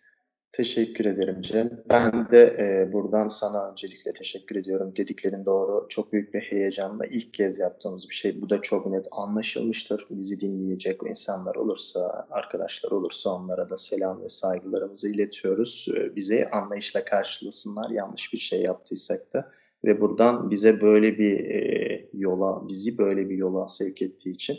Teşekkür 0.55 1.05
ederim 1.05 1.41
Cem. 1.41 1.83
Ben 1.89 2.31
de 2.31 2.55
e, 2.59 2.93
buradan 2.93 3.27
sana 3.27 3.71
öncelikle 3.71 4.13
teşekkür 4.13 4.55
ediyorum. 4.55 4.93
Dediklerin 4.97 5.45
doğru. 5.45 5.85
Çok 5.89 6.13
büyük 6.13 6.33
bir 6.33 6.39
heyecanla 6.39 7.05
ilk 7.05 7.33
kez 7.33 7.59
yaptığımız 7.59 8.09
bir 8.09 8.15
şey. 8.15 8.41
Bu 8.41 8.49
da 8.49 8.61
çok 8.61 8.85
net 8.85 9.07
anlaşılmıştır. 9.11 10.07
Bizi 10.09 10.39
dinleyecek 10.39 11.01
insanlar 11.09 11.55
olursa, 11.55 12.27
arkadaşlar 12.29 12.91
olursa 12.91 13.29
onlara 13.29 13.69
da 13.69 13.77
selam 13.77 14.23
ve 14.23 14.29
saygılarımızı 14.29 15.09
iletiyoruz. 15.09 15.87
E, 15.97 16.15
bize 16.15 16.49
anlayışla 16.49 17.05
karşılasınlar 17.05 17.89
yanlış 17.89 18.33
bir 18.33 18.37
şey 18.37 18.61
yaptıysak 18.61 19.33
da. 19.33 19.51
Ve 19.85 20.01
buradan 20.01 20.51
bize 20.51 20.81
böyle 20.81 21.17
bir 21.17 21.39
e, 21.39 22.09
yola, 22.13 22.67
bizi 22.67 22.97
böyle 22.97 23.29
bir 23.29 23.37
yola 23.37 23.67
sevk 23.67 24.01
ettiği 24.01 24.31
için 24.31 24.57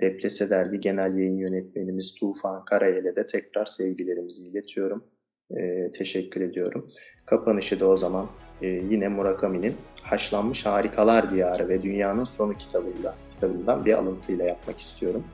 Deplese 0.00 0.50
Dergi 0.50 0.80
Genel 0.80 1.14
Yayın 1.14 1.36
Yönetmenimiz 1.36 2.14
Tufan 2.14 2.64
Karayel'e 2.64 3.16
de 3.16 3.26
tekrar 3.26 3.66
sevgilerimizi 3.66 4.48
iletiyorum 4.48 5.04
e, 5.50 5.92
teşekkür 5.92 6.40
ediyorum. 6.40 6.88
Kapanışı 7.26 7.80
da 7.80 7.86
o 7.86 7.96
zaman 7.96 8.26
e, 8.62 8.68
yine 8.68 9.08
Murakami'nin 9.08 9.74
Haşlanmış 10.02 10.66
Harikalar 10.66 11.30
Diyarı 11.30 11.68
ve 11.68 11.82
Dünyanın 11.82 12.24
Sonu 12.24 12.54
kitabıyla, 12.54 13.14
kitabından 13.30 13.84
bir 13.84 13.92
alıntıyla 13.92 14.44
yapmak 14.44 14.78
istiyorum. 14.78 15.24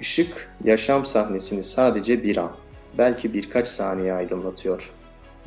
Işık 0.00 0.50
yaşam 0.64 1.06
sahnesini 1.06 1.62
sadece 1.62 2.22
bir 2.22 2.36
an, 2.36 2.52
belki 2.98 3.34
birkaç 3.34 3.68
saniye 3.68 4.12
aydınlatıyor. 4.12 4.92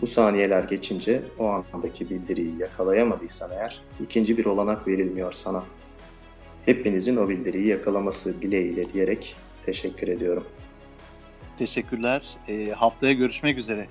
Bu 0.02 0.08
saniyeler 0.08 0.64
geçince 0.64 1.22
o 1.40 1.64
andaki 1.74 2.10
bildiriyi 2.10 2.60
yakalayamadıysan 2.60 3.52
eğer 3.52 3.82
ikinci 4.04 4.38
bir 4.38 4.46
olanak 4.46 4.88
verilmiyor 4.88 5.32
sana. 5.32 5.64
Hepinizin 6.66 7.18
o 7.18 7.30
bildiriyi 7.30 7.68
yakalaması 7.68 8.42
dileğiyle 8.42 8.94
diyerek 8.94 9.36
teşekkür 9.66 10.08
ediyorum. 10.08 10.44
Teşekkürler. 11.58 12.24
E, 12.48 12.70
haftaya 12.72 13.14
görüşmek 13.14 13.58
üzere. 13.58 13.88